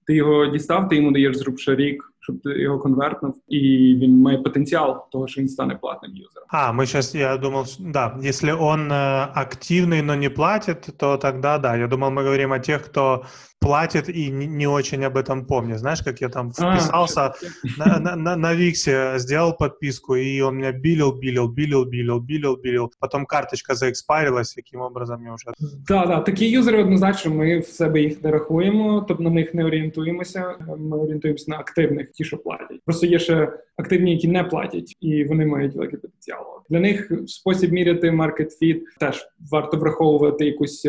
ти 0.06 0.16
його 0.16 0.46
дістав, 0.46 0.90
ти 0.90 0.96
йому 0.96 1.12
даєш 1.12 1.38
зрубше 1.38 1.76
рік, 1.76 2.14
щоб 2.28 2.42
ти 2.42 2.50
його 2.50 2.80
конвертнув, 2.80 3.42
і 3.48 3.60
він 4.02 4.22
має 4.22 4.38
потенціал 4.38 5.10
того, 5.12 5.28
що 5.28 5.42
він 5.42 5.50
стане 5.50 5.76
платним 5.76 6.12
юзером. 6.12 6.48
А, 6.50 6.72
мы 6.72 6.86
сейчас, 6.86 7.16
я 7.16 7.38
думал, 7.38 7.66
да, 7.80 8.20
если 8.24 8.52
он 8.52 8.92
э, 8.92 9.28
активный, 9.34 10.02
но 10.02 10.16
не 10.16 10.30
платит, 10.30 10.90
то 10.98 11.18
тогда 11.18 11.58
да. 11.58 11.76
Я 11.76 11.88
думал, 11.88 12.12
мы 12.12 12.24
говорим 12.24 12.54
о 12.54 12.60
тех, 12.60 12.86
кто 12.86 13.24
платит 13.64 14.10
и 14.10 14.30
не, 14.32 14.46
не 14.46 14.68
очень 14.68 15.06
об 15.06 15.18
этом 15.18 15.46
помнит. 15.46 15.80
Знаешь, 15.80 16.02
как 16.02 16.22
я 16.22 16.30
там 16.30 16.52
а, 16.58 16.76
вписался 16.76 17.22
а, 17.22 17.34
на, 17.78 18.00
на, 18.00 18.16
на, 18.16 18.36
на 18.36 18.54
Виксе, 18.54 19.14
сделал 19.18 19.56
подписку, 19.58 20.16
и 20.16 20.42
он 20.42 20.58
меня 20.58 20.72
билил, 20.72 21.14
билил, 21.14 21.48
билил, 21.48 21.86
билил, 21.86 22.20
билил, 22.20 22.58
билил. 22.58 22.92
Потом 23.00 23.26
карточка 23.26 23.76
заекспарилась, 23.76 24.58
яким 24.58 24.82
образом 24.82 25.24
я 25.26 25.34
вже... 25.34 25.46
Да, 25.88 26.06
да, 26.06 26.20
такі 26.20 26.50
юзери 26.50 26.84
однозначно, 26.84 27.34
ми 27.34 27.60
в 27.60 27.68
себе 27.68 28.02
їх 28.02 28.24
не 28.24 28.32
рахуємо, 28.32 29.06
тобто 29.08 29.24
на 29.24 29.30
них 29.30 29.54
не 29.54 29.66
орієнтуємося. 29.66 30.56
Ми 30.78 30.98
орієнтуємося 30.98 31.46
на 31.52 31.58
активних, 31.58 32.12
ті, 32.19 32.25
що 32.25 32.39
платять. 32.39 32.81
Просто 32.85 33.07
є 33.07 33.19
ще 33.19 33.53
активні, 33.77 34.13
які 34.13 34.29
не 34.29 34.45
платять, 34.45 34.97
і 35.01 35.25
вони 35.25 35.47
мають 35.47 35.75
великий 35.75 35.99
потенціал. 35.99 36.45
Для 36.71 36.81
них 36.81 37.13
спосіб 37.27 37.73
міряти 37.73 38.11
market 38.11 38.49
fit 38.63 38.81
теж 39.01 39.29
варто 39.51 39.77
враховувати 39.77 40.47
якусь 40.47 40.85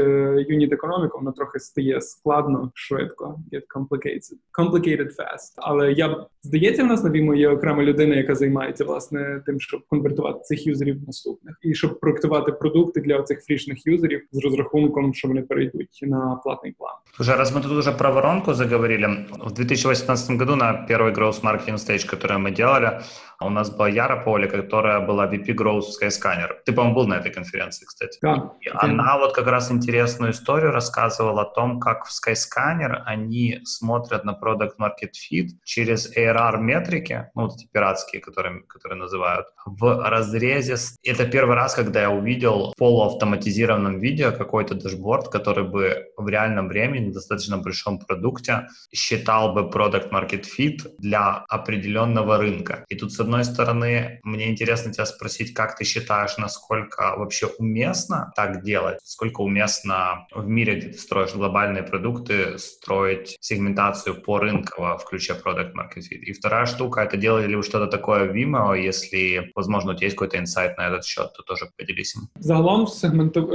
юніт 0.48 0.74
економіку, 0.74 1.18
воно 1.18 1.32
трохи 1.32 1.60
стає 1.60 2.02
складно, 2.02 2.72
швидко, 2.74 3.40
get 3.52 3.62
complicated, 3.76 4.34
complicated 4.60 5.08
fast. 5.08 5.54
Але 5.58 5.92
я 5.92 6.26
здається, 6.44 6.84
в 6.84 6.88
нас 6.88 7.04
на 7.04 7.10
Вімо 7.10 7.36
є 7.36 7.50
окрема 7.50 7.84
людина, 7.84 8.16
яка 8.16 8.36
займається 8.36 8.86
власне 8.86 9.44
тим, 9.46 9.60
щоб 9.60 9.82
конвертувати 9.88 10.40
цих 10.40 10.68
юзерів 10.68 10.98
наступних, 11.08 11.60
і 11.62 11.74
щоб 11.74 12.00
проектувати 12.00 12.52
продукти 12.52 13.02
для 13.02 13.24
цих 13.24 13.44
фрішних 13.44 13.88
юзерів 13.88 14.22
з 14.32 14.44
розрахунком, 14.44 15.14
що 15.14 15.28
вони 15.28 15.42
перейдуть 15.42 16.00
на 16.02 16.40
платний 16.44 16.72
план. 16.78 16.94
Уже 17.20 17.36
раз 17.36 17.56
мы 17.56 17.62
тут 17.62 17.72
уже 17.72 17.92
про 17.92 18.14
воронку 18.14 18.54
заговорили, 18.54 19.26
в 19.46 19.52
2018 19.52 20.40
году 20.40 20.56
на 20.56 20.74
первый 21.09 21.13
Growth 21.13 21.43
Marketing 21.43 21.77
Stage, 21.77 22.07
который 22.07 22.39
мы 22.39 22.51
делали, 22.51 23.03
у 23.42 23.50
нас 23.50 23.70
была 23.70 23.90
Яра 23.90 24.24
Поли, 24.24 24.48
которая 24.48 25.00
была 25.00 25.28
VP 25.28 25.56
Growth 25.56 25.82
в 25.82 26.04
Skyscanner. 26.04 26.56
Ты, 26.66 26.74
по-моему, 26.74 26.96
был 26.96 27.08
на 27.08 27.16
этой 27.16 27.32
конференции, 27.32 27.86
кстати. 27.86 28.20
Да. 28.22 28.52
И 28.60 28.70
она 28.74 29.18
вот 29.18 29.34
как 29.34 29.48
раз 29.48 29.72
интересную 29.72 30.32
историю 30.32 30.72
рассказывала 30.72 31.44
о 31.44 31.46
том, 31.46 31.80
как 31.80 32.06
в 32.06 32.12
Skyscanner 32.12 33.02
они 33.06 33.62
смотрят 33.64 34.26
на 34.26 34.32
Product 34.32 34.74
Market 34.80 35.12
Fit 35.14 35.50
через 35.64 36.16
ARR 36.18 36.58
метрики, 36.60 37.30
ну, 37.36 37.44
вот 37.44 37.56
эти 37.56 37.68
пиратские, 37.68 38.22
которые, 38.22 38.62
которые 38.64 39.00
называют, 39.00 39.48
в 39.66 40.10
разрезе... 40.10 40.76
Это 41.04 41.26
первый 41.26 41.56
раз, 41.56 41.76
когда 41.76 42.02
я 42.02 42.10
увидел 42.10 42.74
в 42.74 42.78
полуавтоматизированном 42.78 44.00
видео 44.00 44.32
какой-то 44.32 44.76
дашборд, 44.76 45.30
который 45.30 45.64
бы 45.64 46.08
в 46.18 46.28
реальном 46.28 46.68
времени, 46.68 47.08
на 47.08 47.14
достаточно 47.14 47.58
большом 47.58 48.00
продукте, 48.00 48.68
считал 48.94 49.54
бы 49.54 49.62
Product 49.62 50.12
Market 50.12 50.44
Fit 50.44 50.90
для 50.98 51.46
определенного 51.48 52.38
рынка. 52.38 52.84
И 52.90 52.96
тут, 52.96 53.14
с 53.14 53.20
одной 53.29 53.45
стороны, 53.45 54.21
мне 54.23 54.51
интересно 54.51 54.93
тебя 54.93 55.07
спросить, 55.07 55.55
как 55.55 55.77
ты 55.77 55.85
считаешь, 55.85 56.39
насколько 56.39 57.15
вообще 57.17 57.47
уместно 57.59 58.33
так 58.37 58.63
делать, 58.63 58.99
сколько 59.05 59.41
уместно 59.41 60.27
в 60.35 60.47
мире, 60.47 60.77
где 60.77 60.89
ты 60.89 60.99
строишь 60.99 61.35
глобальные 61.35 61.83
продукты, 61.83 62.59
строить 62.59 63.37
сегментацию 63.41 64.15
по 64.23 64.39
рынково 64.39 64.99
в 64.99 65.05
ключе 65.05 65.35
Product 65.45 65.73
Market 65.75 66.03
Fit. 66.11 66.19
И 66.19 66.33
вторая 66.33 66.67
штука, 66.67 67.01
это 67.01 67.17
делали 67.17 67.47
ли 67.47 67.57
вы 67.57 67.63
что-то 67.63 67.87
такое 67.87 68.25
в 68.25 68.35
Vimeo, 68.35 68.77
если, 68.79 69.51
возможно, 69.55 69.93
у 69.93 69.95
тебя 69.95 70.07
есть 70.07 70.17
какой-то 70.17 70.39
инсайт 70.39 70.79
на 70.79 70.89
этот 70.89 71.05
счет, 71.05 71.33
то 71.37 71.43
тоже 71.43 71.67
поделись 71.77 72.17
им. 72.17 72.23
Загалом 72.41 72.87
сегменту... 72.87 73.51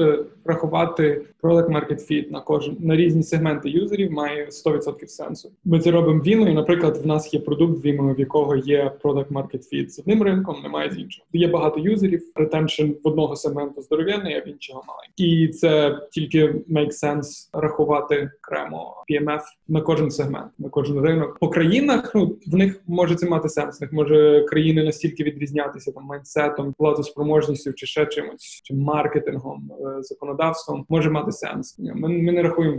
врахувати 0.46 1.26
Product 1.44 1.70
Market 1.70 2.12
Fit 2.12 2.32
на 2.32 2.42
кожен 2.42 2.78
на 2.80 2.96
різні 2.96 3.24
сегменти 3.24 3.70
юзерів 3.70 4.12
має 4.12 4.46
100% 4.46 5.08
сенсу. 5.08 5.52
Ми 5.66 5.80
це 5.80 5.92
робимо 5.92 6.20
в 6.20 6.28
Vimeo, 6.28 6.54
наприклад, 6.54 6.98
в 6.98 7.06
нас 7.06 7.34
є 7.34 7.40
продукт 7.40 7.86
Vimeo, 7.86 8.16
в 8.16 8.20
якого 8.20 8.56
є 8.56 8.92
Product 9.04 9.28
Market 9.28 9.63
Fit 9.73 9.89
з 9.89 9.99
одним 9.99 10.23
ринком, 10.23 10.63
немає 10.63 10.91
з 10.91 10.99
іншим. 10.99 11.25
Є 11.33 11.49
багато 11.49 11.81
юзерів, 11.81 12.33
retention 12.35 12.85
в 13.05 13.09
одного 13.09 13.37
сегменту 13.37 13.83
здоров'яний, 13.83 14.37
а 14.37 14.41
в 14.41 14.49
іншого 14.49 14.83
маленький. 14.89 15.45
І 15.45 15.49
це 15.49 16.01
тільки 16.13 16.47
make 16.49 17.05
sense 17.05 17.49
рахувати 17.53 18.31
окремо 18.45 19.05
PMF 19.11 19.41
на 19.69 19.81
кожен 19.81 20.11
сегмент, 20.11 20.53
на 20.59 20.69
кожен 20.69 21.01
ринок. 21.01 21.39
По 21.39 21.49
країнах 21.49 22.13
ну 22.15 22.39
в 22.47 22.57
них 22.57 22.83
може 22.87 23.15
це 23.15 23.29
мати 23.29 23.49
сенс. 23.49 23.81
В 23.81 23.83
них 23.83 23.93
може 23.93 24.45
країни 24.49 24.85
настільки 24.85 25.25
відрізнятися 25.25 25.93
там 25.93 26.05
майнсетом, 26.05 26.75
платоспроможністю 26.79 27.73
чи 27.73 27.87
ще 27.87 28.07
чимось, 28.07 28.61
чи 28.65 28.75
маркетингом, 28.75 29.71
е, 29.73 30.03
законодавством 30.03 30.87
може 30.89 31.11
мати 31.11 31.33
сенс. 31.33 31.79
Ми, 31.79 32.09
ми 32.09 32.33
не 32.33 32.43
рахуємо 32.43 32.79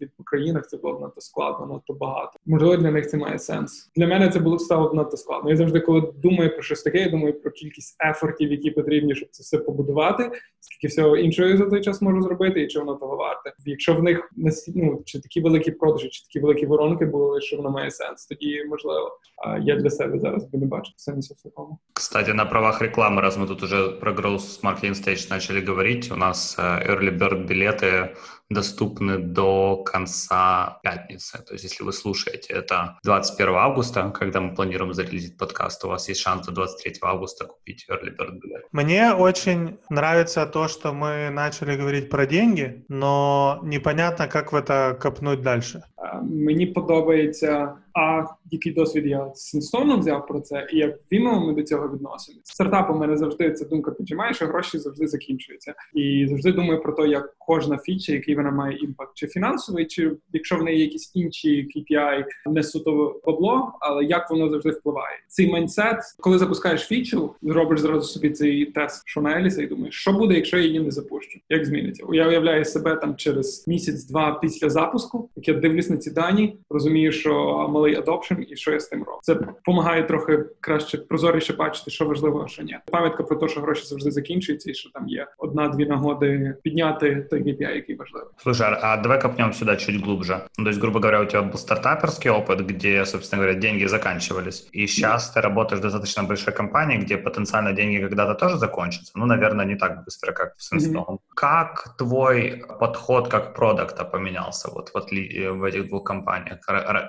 від 0.00 0.16
по 0.16 0.24
країнах. 0.24 0.66
Це 0.66 0.76
було 0.76 1.00
надто 1.00 1.20
складно, 1.20 1.66
надто 1.66 1.92
багато. 1.92 2.38
Можливо, 2.46 2.76
для 2.76 2.90
них 2.90 3.08
це 3.10 3.16
має 3.16 3.38
сенс. 3.38 3.90
Для 3.96 4.06
мене 4.06 4.28
це 4.28 4.38
було 4.38 4.58
стало 4.58 4.94
надто 4.94 5.16
складно. 5.16 5.50
Я 5.50 5.56
завжди, 5.56 5.80
коли 5.80 6.12
думаю 6.22 6.52
про 6.52 6.62
щось 6.62 6.82
таке, 6.82 6.98
я 6.98 7.10
думаю 7.10 7.40
про 7.40 7.50
кількість 7.50 7.96
ефортів, 8.04 8.52
які 8.52 8.70
потрібні, 8.70 9.14
щоб 9.14 9.28
це 9.30 9.42
все 9.42 9.58
побудувати. 9.58 10.30
Скільки 10.60 10.86
всього 10.86 11.16
іншого 11.16 11.48
я 11.48 11.56
за 11.56 11.64
той 11.64 11.80
час 11.80 12.02
можу 12.02 12.22
зробити, 12.22 12.62
і 12.62 12.66
чи 12.66 12.78
воно 12.78 12.94
того 12.94 13.16
варте. 13.16 13.52
Якщо 13.66 13.94
в 13.94 14.02
них 14.02 14.30
ну, 14.74 15.02
чи 15.04 15.20
такі 15.20 15.40
великі 15.40 15.70
продажі, 15.70 16.08
чи 16.08 16.22
такі 16.22 16.40
великі 16.40 16.66
воронки 16.66 17.06
були, 17.06 17.40
що 17.40 17.56
воно 17.56 17.70
має 17.70 17.90
сенс, 17.90 18.26
тоді 18.26 18.64
можливо. 18.68 19.18
А 19.44 19.58
я 19.58 19.76
для 19.76 19.90
себе 19.90 20.18
зараз 20.18 20.44
би 20.44 20.58
не 20.58 20.66
бачу 20.66 20.92
сенсу 20.96 21.34
в 21.34 21.42
такому. 21.42 21.78
Кстати, 21.92 22.32
на 22.32 22.44
правах 22.44 22.82
рекламы, 22.82 23.20
раз 23.20 23.38
мы 23.38 23.46
тут 23.46 23.62
уже 23.62 23.88
про 23.88 24.12
Growth 24.12 24.62
Marketing 24.62 24.94
Stage 24.94 25.30
начали 25.30 25.64
говорить, 25.66 26.12
у 26.12 26.16
нас 26.16 26.56
э, 26.58 26.62
Early 26.62 27.18
Bird 27.18 27.46
билеты 27.46 28.14
доступны 28.50 29.18
до 29.18 29.82
конца 29.91 30.79
пятницы. 30.83 31.43
То 31.43 31.53
есть, 31.53 31.63
если 31.63 31.83
вы 31.83 31.93
слушаете 31.93 32.53
это 32.53 32.97
21 33.03 33.55
августа, 33.55 34.11
когда 34.11 34.41
мы 34.41 34.53
планируем 34.55 34.93
зарелизить 34.93 35.37
подкаст, 35.37 35.83
у 35.85 35.89
вас 35.89 36.07
есть 36.09 36.21
шанс 36.21 36.45
до 36.45 36.51
23 36.51 36.95
августа 37.01 37.45
купить 37.45 37.85
Early 37.89 38.15
Bird 38.15 38.39
билет. 38.39 38.65
Мне 38.71 39.13
очень 39.13 39.79
нравится 39.89 40.45
то, 40.45 40.67
что 40.67 40.93
мы 40.93 41.29
начали 41.29 41.75
говорить 41.75 42.09
про 42.09 42.25
деньги, 42.25 42.85
но 42.87 43.59
непонятно, 43.63 44.27
как 44.27 44.51
в 44.51 44.55
это 44.55 44.97
копнуть 44.99 45.41
дальше. 45.41 45.83
Мені 46.23 46.65
подобається 46.65 47.77
а 47.97 48.25
який 48.51 48.73
досвід 48.73 49.05
я 49.05 49.31
з 49.35 49.39
Сінстоном 49.39 49.99
взяв 49.99 50.27
про 50.27 50.39
це, 50.39 50.67
і 50.73 50.77
як 50.77 50.95
Vimeo 51.11 51.45
ми 51.47 51.53
до 51.53 51.63
цього 51.63 51.87
відносимося. 51.87 52.41
Стартап 52.43 52.89
у 52.89 52.93
мене 52.93 53.17
завжди 53.17 53.51
ця 53.51 53.65
думка 53.65 53.91
піджимає, 53.91 54.33
що 54.33 54.45
гроші 54.45 54.77
завжди 54.77 55.07
закінчуються. 55.07 55.73
І 55.93 56.25
завжди 56.29 56.51
думаю 56.51 56.81
про 56.81 56.93
те, 56.93 57.07
як 57.07 57.35
кожна 57.37 57.77
фіча, 57.77 58.13
який 58.13 58.35
вона 58.35 58.51
має 58.51 58.77
impact, 58.77 59.11
чи 59.15 59.27
фінансовий, 59.27 59.85
чи 59.85 60.11
якщо 60.33 60.57
в 60.57 60.63
неї 60.63 60.81
якісь 60.81 61.11
інші 61.15 61.67
KPI, 61.75 62.25
не 62.45 62.63
суто 62.63 63.21
бабло, 63.25 63.71
але 63.79 64.03
як 64.03 64.29
воно 64.29 64.49
завжди 64.49 64.69
впливає. 64.69 65.17
Цей 65.27 65.51
mindset, 65.51 65.99
коли 66.19 66.37
запускаєш 66.37 66.81
фічу, 66.81 67.31
зробиш 67.41 67.79
зразу 67.79 68.01
собі 68.01 68.29
цей 68.29 68.65
тест, 68.65 69.03
що 69.05 69.21
на 69.21 69.39
Еліса, 69.39 69.63
і 69.63 69.67
думаєш, 69.67 69.95
що 69.95 70.13
буде, 70.13 70.35
якщо 70.35 70.57
я 70.57 70.63
її 70.63 70.79
не 70.79 70.91
запущу? 70.91 71.39
Як 71.49 71.65
зміниться? 71.65 72.03
Я 72.11 72.27
уявляю 72.27 72.65
себе 72.65 72.95
там 72.95 73.15
через 73.15 73.67
місяць-два 73.67 74.39
після 74.41 74.69
запуску, 74.69 75.29
як 75.35 75.47
я 75.47 75.53
дивлюсь 75.53 75.86
на 75.86 75.96
ці 75.96 76.10
дані, 76.10 76.56
розумію, 76.70 77.12
що 77.12 77.32
малий 77.68 78.00
adoption 78.00 78.40
і 78.40 78.56
що 78.56 78.72
я 78.72 78.80
з 78.80 78.88
тим 78.88 78.98
роблю. 78.98 79.18
Це 79.22 79.34
допомагає 79.34 80.02
трохи 80.02 80.44
краще 80.60 80.98
прозоріше 80.98 81.52
бачити, 81.52 81.90
що 81.90 82.04
важливо, 82.04 82.42
а 82.44 82.48
що 82.48 82.62
ні. 82.62 82.78
Пам'ятка 82.92 83.22
про 83.22 83.36
те, 83.36 83.48
що 83.48 83.60
гроші 83.60 83.86
завжди 83.86 84.10
закінчуються, 84.10 84.70
і 84.70 84.74
що 84.74 84.90
там 84.90 85.08
є 85.08 85.26
одна-дві 85.38 85.86
нагоди 85.86 86.54
підняти 86.62 87.26
той 87.30 87.42
KPI, 87.42 87.74
який 87.74 87.96
важливий. 87.96 88.28
Слушай, 88.36 88.78
а 88.82 88.96
давай 88.96 89.20
копнем 89.20 89.52
сюда 89.52 89.76
чуть 89.76 90.04
глубже. 90.04 90.40
Ну, 90.58 90.64
то 90.64 90.70
есть, 90.70 90.80
грубо 90.80 91.00
говоря, 91.00 91.20
у 91.20 91.26
тебя 91.26 91.42
был 91.42 91.58
стартаперский 91.58 92.30
опыт, 92.30 92.60
где, 92.60 93.06
собственно 93.06 93.42
говоря, 93.42 93.60
деньги 93.60 93.86
заканчивались. 93.86 94.68
И 94.72 94.86
сейчас 94.86 95.30
ты 95.30 95.40
работаешь 95.40 95.80
в 95.80 95.82
достаточно 95.82 96.22
большой 96.22 96.54
компании, 96.54 96.98
где 96.98 97.16
потенциально 97.16 97.72
деньги 97.72 97.98
когда-то 97.98 98.34
тоже 98.34 98.58
закончатся. 98.58 99.12
Ну, 99.14 99.26
наверное, 99.26 99.66
не 99.66 99.76
так 99.76 100.04
быстро, 100.04 100.32
как 100.32 100.54
в 100.56 100.62
Синстоун. 100.62 101.14
Mm-hmm. 101.14 101.34
Как 101.34 101.96
твой 101.98 102.64
подход 102.80 103.28
как 103.28 103.54
продукта 103.54 104.04
поменялся 104.04 104.70
вот, 104.70 104.90
вот 104.94 105.10
в 105.10 105.64
этих 105.64 105.75
двух 105.83 106.03
компаниях? 106.03 106.59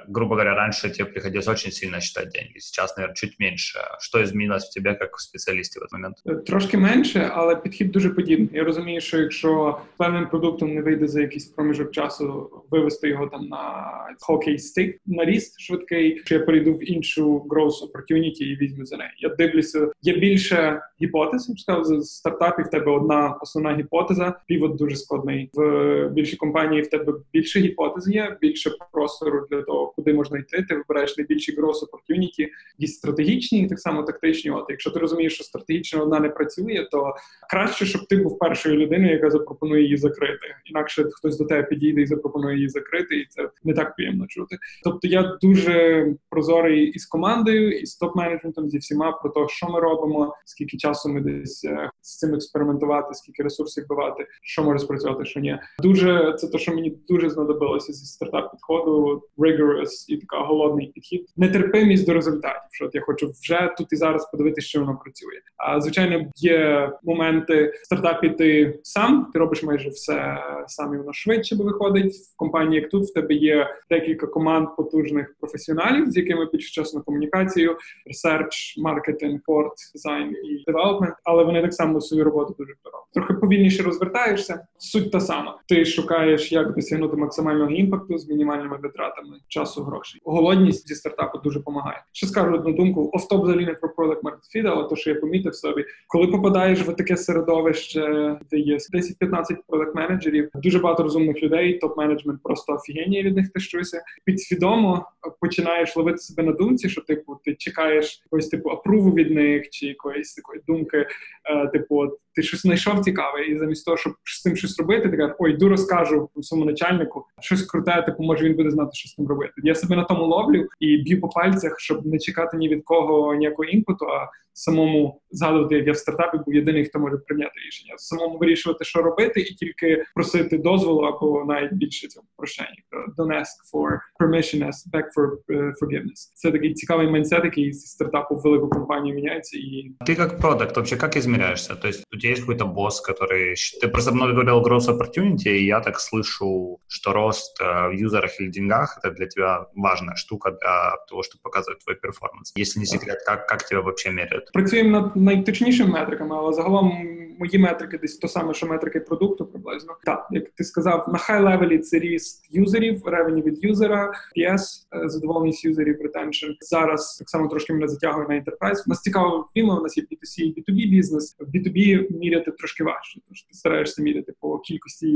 Грубо 0.08 0.34
говоря, 0.34 0.54
раньше 0.54 0.90
тебе 0.90 1.10
приходилось 1.10 1.48
очень 1.48 1.72
сильно 1.72 2.00
считать 2.00 2.28
деньги, 2.28 2.58
сейчас, 2.58 2.96
наверное, 2.96 3.14
чуть 3.14 3.40
меньше. 3.40 3.78
Що 4.00 4.26
змінилось 4.26 4.70
в 4.70 4.74
тебе 4.74 4.98
як 5.00 5.16
в 5.16 5.22
спеціалісті 5.22 5.80
в 5.80 5.82
цей 5.82 5.98
момент? 5.98 6.46
Трошки 6.46 6.78
менше, 6.78 7.30
але 7.34 7.56
підхід 7.56 7.90
дуже 7.90 8.10
подібний. 8.10 8.48
Я 8.52 8.64
розумію, 8.64 9.00
що 9.00 9.18
якщо 9.18 9.78
певним 9.96 10.28
продуктом 10.28 10.74
не 10.74 10.82
вийде 10.82 11.08
за 11.08 11.20
якийсь 11.20 11.44
проміжок 11.44 11.90
часу 11.90 12.50
вивести 12.70 13.08
його 13.08 13.26
там 13.26 13.48
на 13.48 13.92
хокей 14.20 14.58
стик 14.58 15.00
на 15.06 15.24
ріст 15.24 15.60
швидкий, 15.60 16.22
що 16.24 16.34
я 16.34 16.40
перейду 16.40 16.72
в 16.72 16.90
іншу 16.90 17.46
growth 17.50 17.72
opportunity 17.90 18.42
і 18.42 18.56
візьму 18.56 18.84
за 18.84 18.96
неї. 18.96 19.10
Я 19.18 19.28
дивлюся, 19.28 19.90
є 20.02 20.16
більше 20.16 20.80
гіпотез. 21.02 21.48
Я 21.48 21.54
б 21.54 21.58
сказав, 21.60 21.84
з 21.84 22.16
стартапів 22.16 22.64
в 22.66 22.70
тебе 22.70 22.92
одна 22.92 23.38
основна 23.40 23.76
гіпотеза. 23.76 24.34
Півот 24.46 24.76
дуже 24.76 24.96
складний. 24.96 25.50
В 25.54 26.08
більшій 26.08 26.36
компанії 26.36 26.82
в 26.82 26.90
тебе 26.90 27.12
більше 27.32 27.60
гіпотез 27.60 28.08
є, 28.08 28.36
більше 28.40 28.57
простору 28.92 29.46
для 29.50 29.62
того, 29.62 29.92
куди 29.96 30.14
можна 30.14 30.38
йти. 30.38 30.62
Ти 30.68 30.74
вибираєш 30.74 31.18
найбільші 31.18 31.56
growth 31.56 31.80
opportunity, 31.86 32.48
якісь 32.78 32.96
стратегічні, 32.96 33.62
і 33.62 33.68
так 33.68 33.80
само 33.80 34.02
тактичні. 34.02 34.50
От 34.50 34.66
якщо 34.68 34.90
ти 34.90 34.98
розумієш, 35.00 35.34
що 35.34 35.44
стратегічно 35.44 36.02
одна 36.02 36.20
не 36.20 36.28
працює, 36.28 36.88
то 36.90 37.14
краще, 37.50 37.86
щоб 37.86 38.06
ти 38.06 38.16
був 38.16 38.38
першою 38.38 38.76
людиною, 38.76 39.12
яка 39.12 39.30
запропонує 39.30 39.82
її 39.82 39.96
закрити. 39.96 40.46
Інакше 40.64 41.04
хтось 41.12 41.38
до 41.38 41.44
тебе 41.44 41.62
підійде 41.62 42.00
і 42.00 42.06
запропонує 42.06 42.56
її 42.56 42.68
закрити, 42.68 43.16
і 43.16 43.26
це 43.26 43.50
не 43.64 43.74
так 43.74 43.96
приємно 43.96 44.26
чути. 44.26 44.56
Тобто 44.84 45.08
я 45.08 45.38
дуже 45.42 46.06
прозорий 46.30 46.86
із 46.86 47.06
командою, 47.06 47.78
і 47.78 47.86
з 47.86 48.02
топ-менеджментом 48.02 48.68
зі 48.68 48.78
всіма 48.78 49.12
про 49.12 49.30
те, 49.30 49.48
що 49.48 49.68
ми 49.68 49.80
робимо, 49.80 50.34
скільки 50.44 50.76
часу 50.76 51.08
ми 51.08 51.20
десь 51.20 51.64
е, 51.64 51.90
з 52.00 52.18
цим 52.18 52.34
експериментувати, 52.34 53.14
скільки 53.14 53.42
ресурсів 53.42 53.84
вбивати, 53.84 54.26
що 54.42 54.62
може 54.62 54.78
спрацювати, 54.78 55.24
що 55.24 55.40
ні. 55.40 55.58
Дуже 55.78 56.34
це 56.38 56.48
те, 56.48 56.58
що 56.58 56.74
мені 56.74 56.98
дуже 57.08 57.30
знадобилося 57.30 57.92
зі 57.92 58.06
стартап 58.06 58.47
підходу, 58.52 59.22
rigorous 59.38 60.04
і 60.08 60.16
така 60.16 60.38
голодний 60.38 60.86
підхід, 60.86 61.26
нетерпимість 61.36 62.06
до 62.06 62.14
результатів. 62.14 62.68
Що 62.70 62.86
от 62.86 62.94
я 62.94 63.00
хочу 63.00 63.30
вже 63.42 63.74
тут 63.78 63.92
і 63.92 63.96
зараз 63.96 64.30
подивитися, 64.30 64.68
що 64.68 64.80
воно 64.80 64.98
працює. 65.04 65.40
А 65.56 65.80
звичайно, 65.80 66.30
є 66.36 66.90
моменти 67.02 67.72
в 67.82 67.84
стартапі. 67.84 68.30
Ти 68.30 68.78
сам 68.82 69.30
ти 69.32 69.38
робиш 69.38 69.62
майже 69.62 69.88
все 69.88 70.38
сам 70.66 70.94
і 70.94 70.98
воно 70.98 71.12
швидше 71.12 71.56
би 71.56 71.64
виходить 71.64 72.14
в 72.14 72.36
компанії. 72.36 72.80
Як 72.80 72.90
тут 72.90 73.04
в 73.04 73.14
тебе 73.14 73.34
є 73.34 73.68
декілька 73.90 74.26
команд 74.26 74.68
потужних 74.76 75.34
професіоналів, 75.40 76.10
з 76.10 76.16
якими 76.16 76.46
підчасно 76.46 77.02
комунікацію, 77.02 77.76
research, 78.06 78.78
маркетинг, 78.78 79.40
support, 79.46 79.72
дизайн 79.94 80.30
і 80.30 80.64
development, 80.66 81.14
але 81.24 81.44
вони 81.44 81.62
так 81.62 81.74
само 81.74 82.00
свою 82.00 82.24
роботу 82.24 82.54
дуже 82.58 82.72
роблять. 82.84 82.98
Трохи 83.14 83.34
повільніше 83.34 83.82
розвертаєшся. 83.82 84.66
Суть 84.78 85.12
та 85.12 85.20
сама. 85.20 85.58
Ти 85.68 85.84
шукаєш, 85.84 86.52
як 86.52 86.74
досягнути 86.74 87.16
максимального 87.16 87.70
impact 87.70 88.11
у 88.11 88.18
з 88.18 88.28
мінімальними 88.38 88.78
витратами 88.82 89.36
часу 89.48 89.82
грошей. 89.82 90.20
Голодність 90.24 90.88
зі 90.88 90.94
стартапу 90.94 91.38
дуже 91.38 91.58
допомагає. 91.58 92.02
Ще 92.12 92.26
скажу 92.26 92.54
одну 92.54 92.72
думку, 92.72 93.10
офтоп 93.12 93.42
взагалі 93.42 93.66
не 93.66 93.74
про 93.74 93.88
product 93.88 94.20
market 94.20 94.56
fit, 94.56 94.66
але 94.66 94.88
то, 94.88 94.96
що 94.96 95.10
я 95.10 95.16
помітив 95.16 95.54
собі, 95.54 95.84
коли 96.08 96.26
попадаєш 96.26 96.80
в 96.80 96.96
таке 96.96 97.16
середовище, 97.16 98.36
де 98.50 98.58
є 98.58 98.76
10-15 98.76 99.56
product 99.68 99.94
менеджерів, 99.94 100.50
дуже 100.54 100.78
багато 100.78 101.02
розумних 101.02 101.42
людей, 101.42 101.80
топ-менеджмент 101.82 102.38
просто 102.42 102.72
офігенна, 102.72 103.13
я 103.13 103.22
від 103.22 103.36
них 103.36 103.52
тащуся. 103.52 104.02
Підсвідомо 104.24 105.06
починаєш 105.40 105.96
ловити 105.96 106.18
себе 106.18 106.42
на 106.42 106.52
думці, 106.52 106.88
що 106.88 107.00
типу 107.00 107.40
ти 107.44 107.54
чекаєш 107.54 108.22
якогось 108.24 108.48
типу 108.48 108.70
апруву 108.70 109.10
від 109.10 109.30
них 109.30 109.70
чи 109.70 109.86
якоїсь 109.86 110.34
такої 110.34 110.60
думки, 110.66 111.06
е, 111.44 111.66
типу, 111.66 112.08
ти 112.34 112.42
щось 112.42 112.62
знайшов 112.62 113.00
цікаве, 113.00 113.46
і 113.46 113.58
замість 113.58 113.84
того, 113.84 113.96
щоб 113.96 114.12
з 114.24 114.42
цим 114.42 114.56
щось 114.56 114.78
робити, 114.78 115.08
ти 115.08 115.16
кажеш, 115.16 115.36
ой, 115.38 115.52
йду 115.52 115.68
розкажу 115.68 116.28
своєму 116.40 116.70
начальнику 116.70 117.26
щось 117.40 117.62
круте, 117.62 118.02
типу, 118.02 118.22
може 118.27 118.45
він 118.45 118.55
буде 118.55 118.71
знати, 118.71 118.89
що 118.93 119.09
з 119.09 119.13
цим 119.13 119.27
робити. 119.27 119.53
Я 119.63 119.75
себе 119.75 119.95
на 119.95 120.03
тому 120.03 120.25
ловлю 120.25 120.67
і 120.79 120.97
б'ю 120.97 121.21
по 121.21 121.29
пальцях, 121.29 121.79
щоб 121.79 122.05
не 122.05 122.19
чекати 122.19 122.57
ні 122.57 122.69
від 122.69 122.83
кого 122.83 123.35
ніякого 123.35 123.63
інпуту, 123.65 124.05
а 124.05 124.29
самому 124.53 125.21
згадувати, 125.31 125.75
як 125.75 125.87
я 125.87 125.93
в 125.93 125.97
стартапі 125.97 126.37
був 126.45 126.55
єдиний, 126.55 126.85
хто 126.85 126.99
може 126.99 127.17
прийняти 127.17 127.51
рішення, 127.67 127.93
самому 127.97 128.37
вирішувати, 128.37 128.85
що 128.85 129.01
робити, 129.01 129.41
і 129.41 129.53
тільки 129.53 130.03
просити 130.15 130.57
дозволу 130.57 131.01
або 131.01 131.45
навіть 131.47 131.73
більше 131.73 132.07
цього 132.07 132.25
прощення. 132.37 132.69
Don't 133.17 133.31
ask 133.31 133.55
for 133.73 133.99
permission, 134.19 134.67
ask 134.67 134.91
back 134.93 135.05
for 135.17 135.25
uh, 135.49 135.71
forgiveness. 135.81 136.31
Це 136.33 136.51
такий 136.51 136.73
цікавий 136.73 137.07
майндсет, 137.07 137.43
який 137.43 137.73
з 137.73 137.85
стартапу 137.85 138.35
в 138.35 138.41
велику 138.41 138.69
компанію 138.69 139.15
меняется. 139.15 139.57
И... 139.57 139.91
Ты 140.07 140.15
как 140.15 140.39
продукт 140.39 140.75
вообще 140.75 140.97
как 140.97 141.17
измеряешься? 141.17 141.75
То 141.75 141.87
есть 141.87 142.03
у 142.13 142.17
тебя 142.17 142.31
есть 142.33 142.41
какой-то 142.41 142.65
босс, 142.65 143.01
который... 143.01 143.55
Ты 143.81 143.87
просто 143.87 144.11
много 144.11 144.31
говорил 144.31 144.61
growth 144.61 144.87
opportunity, 144.87 145.49
и 145.49 145.65
я 145.65 145.79
так 145.79 145.99
слышу, 145.99 146.79
что 146.87 147.13
рост 147.13 147.61
э, 147.61 147.89
в 147.89 147.91
юзерах 148.17 148.39
или 148.41 148.49
деньгах — 148.49 149.03
это 149.03 149.11
для 149.15 149.25
тебя 149.27 149.67
важная 149.75 150.15
штука 150.15 150.51
для 150.51 150.95
того, 151.09 151.23
чтобы 151.23 151.41
показывать 151.41 151.79
твой 151.83 151.95
перформанс. 151.95 152.51
Если 152.55 152.79
не 152.79 152.85
секрет, 152.85 153.19
как, 153.25 153.47
как 153.47 153.65
тебя 153.65 153.81
вообще 153.81 154.11
меряют? 154.11 154.51
Працюємо 154.53 154.89
над 155.01 155.15
найточнішими 155.15 155.89
метриками, 155.99 156.35
але 156.35 156.53
загалом 156.53 157.07
мої 157.38 157.58
метрики 157.58 157.98
десь 157.98 158.16
то 158.16 158.28
саме, 158.28 158.54
що 158.54 158.66
метрики 158.66 159.00
продукту 159.00 159.46
приблизно. 159.46 159.96
Так, 160.04 160.28
як 160.30 160.50
ти 160.50 160.64
сказав, 160.64 161.08
на 161.12 161.18
хай 161.18 161.42
левелі 161.42 161.78
це 161.78 161.98
ріст 161.98 162.48
юзерів, 162.50 163.06
ревені 163.06 163.42
від 163.42 163.64
юзера, 163.64 164.12
PS, 164.36 164.60
е, 164.94 165.08
задоволеність 165.08 165.64
юзерів, 165.64 166.02
retention. 166.02 166.46
Зараз 166.60 167.16
так 167.18 167.30
само 167.30 167.48
трошки 167.48 167.72
мене 167.72 167.88
затягує 167.88 168.28
на 168.28 168.34
enterprise. 168.34 168.86
Нас 168.86 169.00
цікаво 169.00 169.48
Vimeo, 169.56 169.78
у 169.78 169.82
нас 169.82 169.96
є 169.96 170.04
B2C 170.04 170.42
і 170.42 170.62
B2B 170.62 170.90
бізнес. 170.90 171.36
В 171.40 171.56
B2B 171.56 172.06
міряти 172.18 172.50
трошки 172.50 172.84
важче, 172.84 173.20
тож 173.28 173.42
ти 173.42 173.54
стараєшся 173.54 174.02
міряти 174.02 174.32
по 174.40 174.58
кількості 174.58 175.06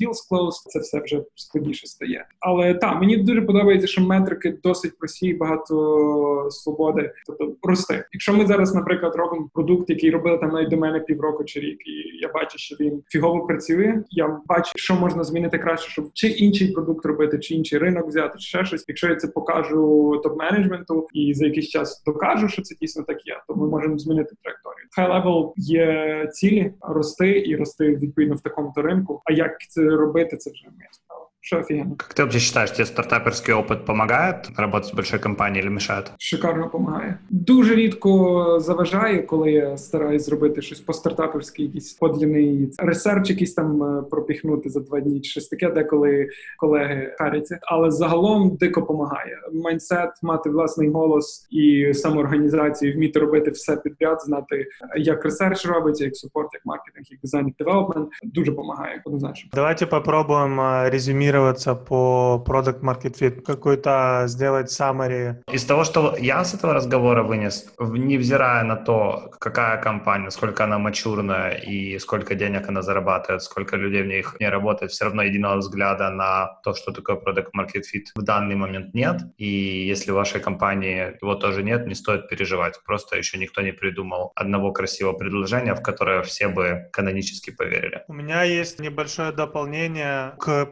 deals 0.00 0.30
closed, 0.30 0.66
це 0.66 0.78
все 0.78 1.00
вже 1.00 1.24
складніше 1.34 1.86
стає. 1.86 2.26
Але 2.40 2.74
так, 2.74 3.00
мені 3.00 3.16
дуже 3.16 3.42
подобається, 3.42 3.86
що 3.86 4.02
метрики 4.02 4.58
досить 4.62 4.98
прості, 4.98 5.34
багато 5.34 6.48
свободи, 6.50 7.12
тобто 7.26 7.56
рости. 7.62 8.04
Якщо 8.12 8.32
ми 8.32 8.46
зараз, 8.46 8.74
наприклад, 8.74 9.14
робимо 9.16 9.50
продукт, 9.54 9.90
який 9.90 10.10
робили 10.10 10.38
там 10.38 10.50
навіть 10.50 10.68
до 10.68 10.76
мене 10.76 11.00
півроку 11.00 11.44
чи 11.44 11.60
рік, 11.60 11.71
і 11.72 12.18
я 12.22 12.28
бачу, 12.32 12.58
що 12.58 12.76
він 12.80 13.02
фігово 13.08 13.46
працює. 13.46 14.02
Я 14.10 14.40
бачу, 14.46 14.72
що 14.76 14.94
можна 14.94 15.24
змінити 15.24 15.58
краще, 15.58 15.90
щоб 15.90 16.10
чи 16.14 16.28
інший 16.28 16.72
продукт 16.72 17.06
робити, 17.06 17.38
чи 17.38 17.54
інший 17.54 17.78
ринок 17.78 18.06
взяти, 18.08 18.38
чи 18.38 18.46
ще 18.46 18.64
щось. 18.64 18.84
Якщо 18.88 19.08
я 19.08 19.16
це 19.16 19.28
покажу 19.28 20.12
топ-менеджменту 20.24 21.06
і 21.12 21.34
за 21.34 21.46
якийсь 21.46 21.68
час 21.68 22.02
докажу, 22.06 22.48
що 22.48 22.62
це 22.62 22.74
дійсно 22.80 23.02
так 23.02 23.26
є, 23.26 23.40
то 23.48 23.54
ми 23.54 23.68
можемо 23.68 23.98
змінити 23.98 24.34
траєкторію. 24.42 24.86
High 24.98 25.24
level 25.24 25.52
є 25.56 26.26
цілі 26.32 26.72
рости 26.80 27.42
і 27.46 27.56
рости 27.56 27.96
відповідно 27.96 28.34
в 28.34 28.40
такому 28.40 28.72
то 28.76 28.82
ринку. 28.82 29.22
А 29.24 29.32
як 29.32 29.60
це 29.68 29.82
робити, 29.82 30.36
це 30.36 30.50
вже 30.50 30.64
моя 30.64 30.88
справа. 30.92 31.21
Что 31.44 31.58
офигенно. 31.58 31.96
Как 31.96 32.14
ты 32.14 32.22
вообще 32.22 32.38
считаешь, 32.38 32.70
тебе 32.70 32.86
стартаперский 32.86 33.52
опыт 33.52 33.84
помогает 33.84 34.48
работать 34.56 34.90
с 34.90 34.92
большой 34.94 35.18
компанией 35.18 35.64
или 35.64 35.70
мешает? 35.70 36.12
Шикарно 36.18 36.62
допомагає. 36.64 37.18
Дуже 37.30 37.74
рідко 37.74 38.60
заважає, 38.60 39.22
коли 39.22 39.52
я 39.52 39.76
стараюсь 39.76 40.24
зробити 40.24 40.62
щось 40.62 40.80
по 40.80 40.92
стартаперськи, 40.92 41.62
якийсь 41.62 41.92
подліний 41.92 42.70
research, 42.78 43.30
якийсь 43.30 43.54
там 43.54 43.82
е, 43.82 44.02
пропіхнути 44.02 44.70
за 44.70 44.80
два 44.80 45.00
дні, 45.00 45.20
чи 45.20 45.30
щось 45.30 45.48
таке, 45.48 45.70
деколи 45.70 46.28
колеги 46.58 47.14
харяться. 47.18 47.58
Але 47.62 47.90
загалом 47.90 48.56
дико 48.56 48.80
допомагає. 48.80 49.38
Mindset, 49.52 50.10
мати 50.22 50.50
власний 50.50 50.90
голос 50.90 51.46
і 51.50 51.94
самоорганізацію, 51.94 52.94
вміти 52.94 53.18
робити 53.18 53.50
все 53.50 53.76
підряд, 53.76 54.22
знати, 54.22 54.66
як 54.96 55.24
research 55.24 55.66
робиться, 55.66 56.04
як 56.04 56.16
support, 56.16 56.48
як 56.54 56.66
маркетинг, 56.66 57.06
як 57.10 57.20
дизайн, 57.20 57.46
як 57.46 57.56
development. 57.56 58.08
Дуже 58.22 58.50
допомагає 58.50 59.02
однозначно. 59.04 59.50
Давайте 59.54 59.86
попробуем 59.86 60.60
резюмировать 60.90 61.31
позиционироваться 61.32 61.74
по 61.74 62.44
Product 62.46 62.80
Market 62.80 63.18
Fit? 63.20 63.42
Какой-то 63.42 64.24
сделать 64.26 64.80
summary? 64.80 65.36
Из 65.52 65.64
того, 65.64 65.84
что 65.84 66.16
я 66.18 66.44
с 66.44 66.54
этого 66.54 66.74
разговора 66.74 67.22
вынес, 67.22 67.72
невзирая 67.80 68.64
на 68.64 68.76
то, 68.76 69.30
какая 69.38 69.80
компания, 69.82 70.30
сколько 70.30 70.64
она 70.64 70.78
мачурная 70.78 71.50
и 71.50 71.98
сколько 71.98 72.34
денег 72.34 72.68
она 72.68 72.82
зарабатывает, 72.82 73.42
сколько 73.42 73.76
людей 73.76 74.02
в 74.02 74.06
них 74.06 74.36
не 74.40 74.50
работает, 74.50 74.90
все 74.90 75.04
равно 75.04 75.22
единого 75.22 75.56
взгляда 75.56 76.10
на 76.10 76.60
то, 76.64 76.74
что 76.74 76.92
такое 76.92 77.16
Product 77.16 77.50
Market 77.56 77.82
Fit 77.94 78.04
в 78.14 78.22
данный 78.22 78.56
момент 78.56 78.94
нет. 78.94 79.22
И 79.38 79.88
если 79.88 80.12
в 80.12 80.14
вашей 80.14 80.40
компании 80.40 81.16
его 81.22 81.34
тоже 81.34 81.62
нет, 81.62 81.86
не 81.86 81.94
стоит 81.94 82.28
переживать. 82.28 82.74
Просто 82.86 83.16
еще 83.16 83.38
никто 83.38 83.62
не 83.62 83.72
придумал 83.72 84.32
одного 84.34 84.72
красивого 84.72 85.18
предложения, 85.18 85.74
в 85.74 85.82
которое 85.82 86.22
все 86.22 86.48
бы 86.48 86.88
канонически 86.92 87.50
поверили. 87.50 88.02
У 88.08 88.12
меня 88.14 88.42
есть 88.42 88.80
небольшое 88.80 89.32
дополнение 89.32 90.32
к 90.38 90.66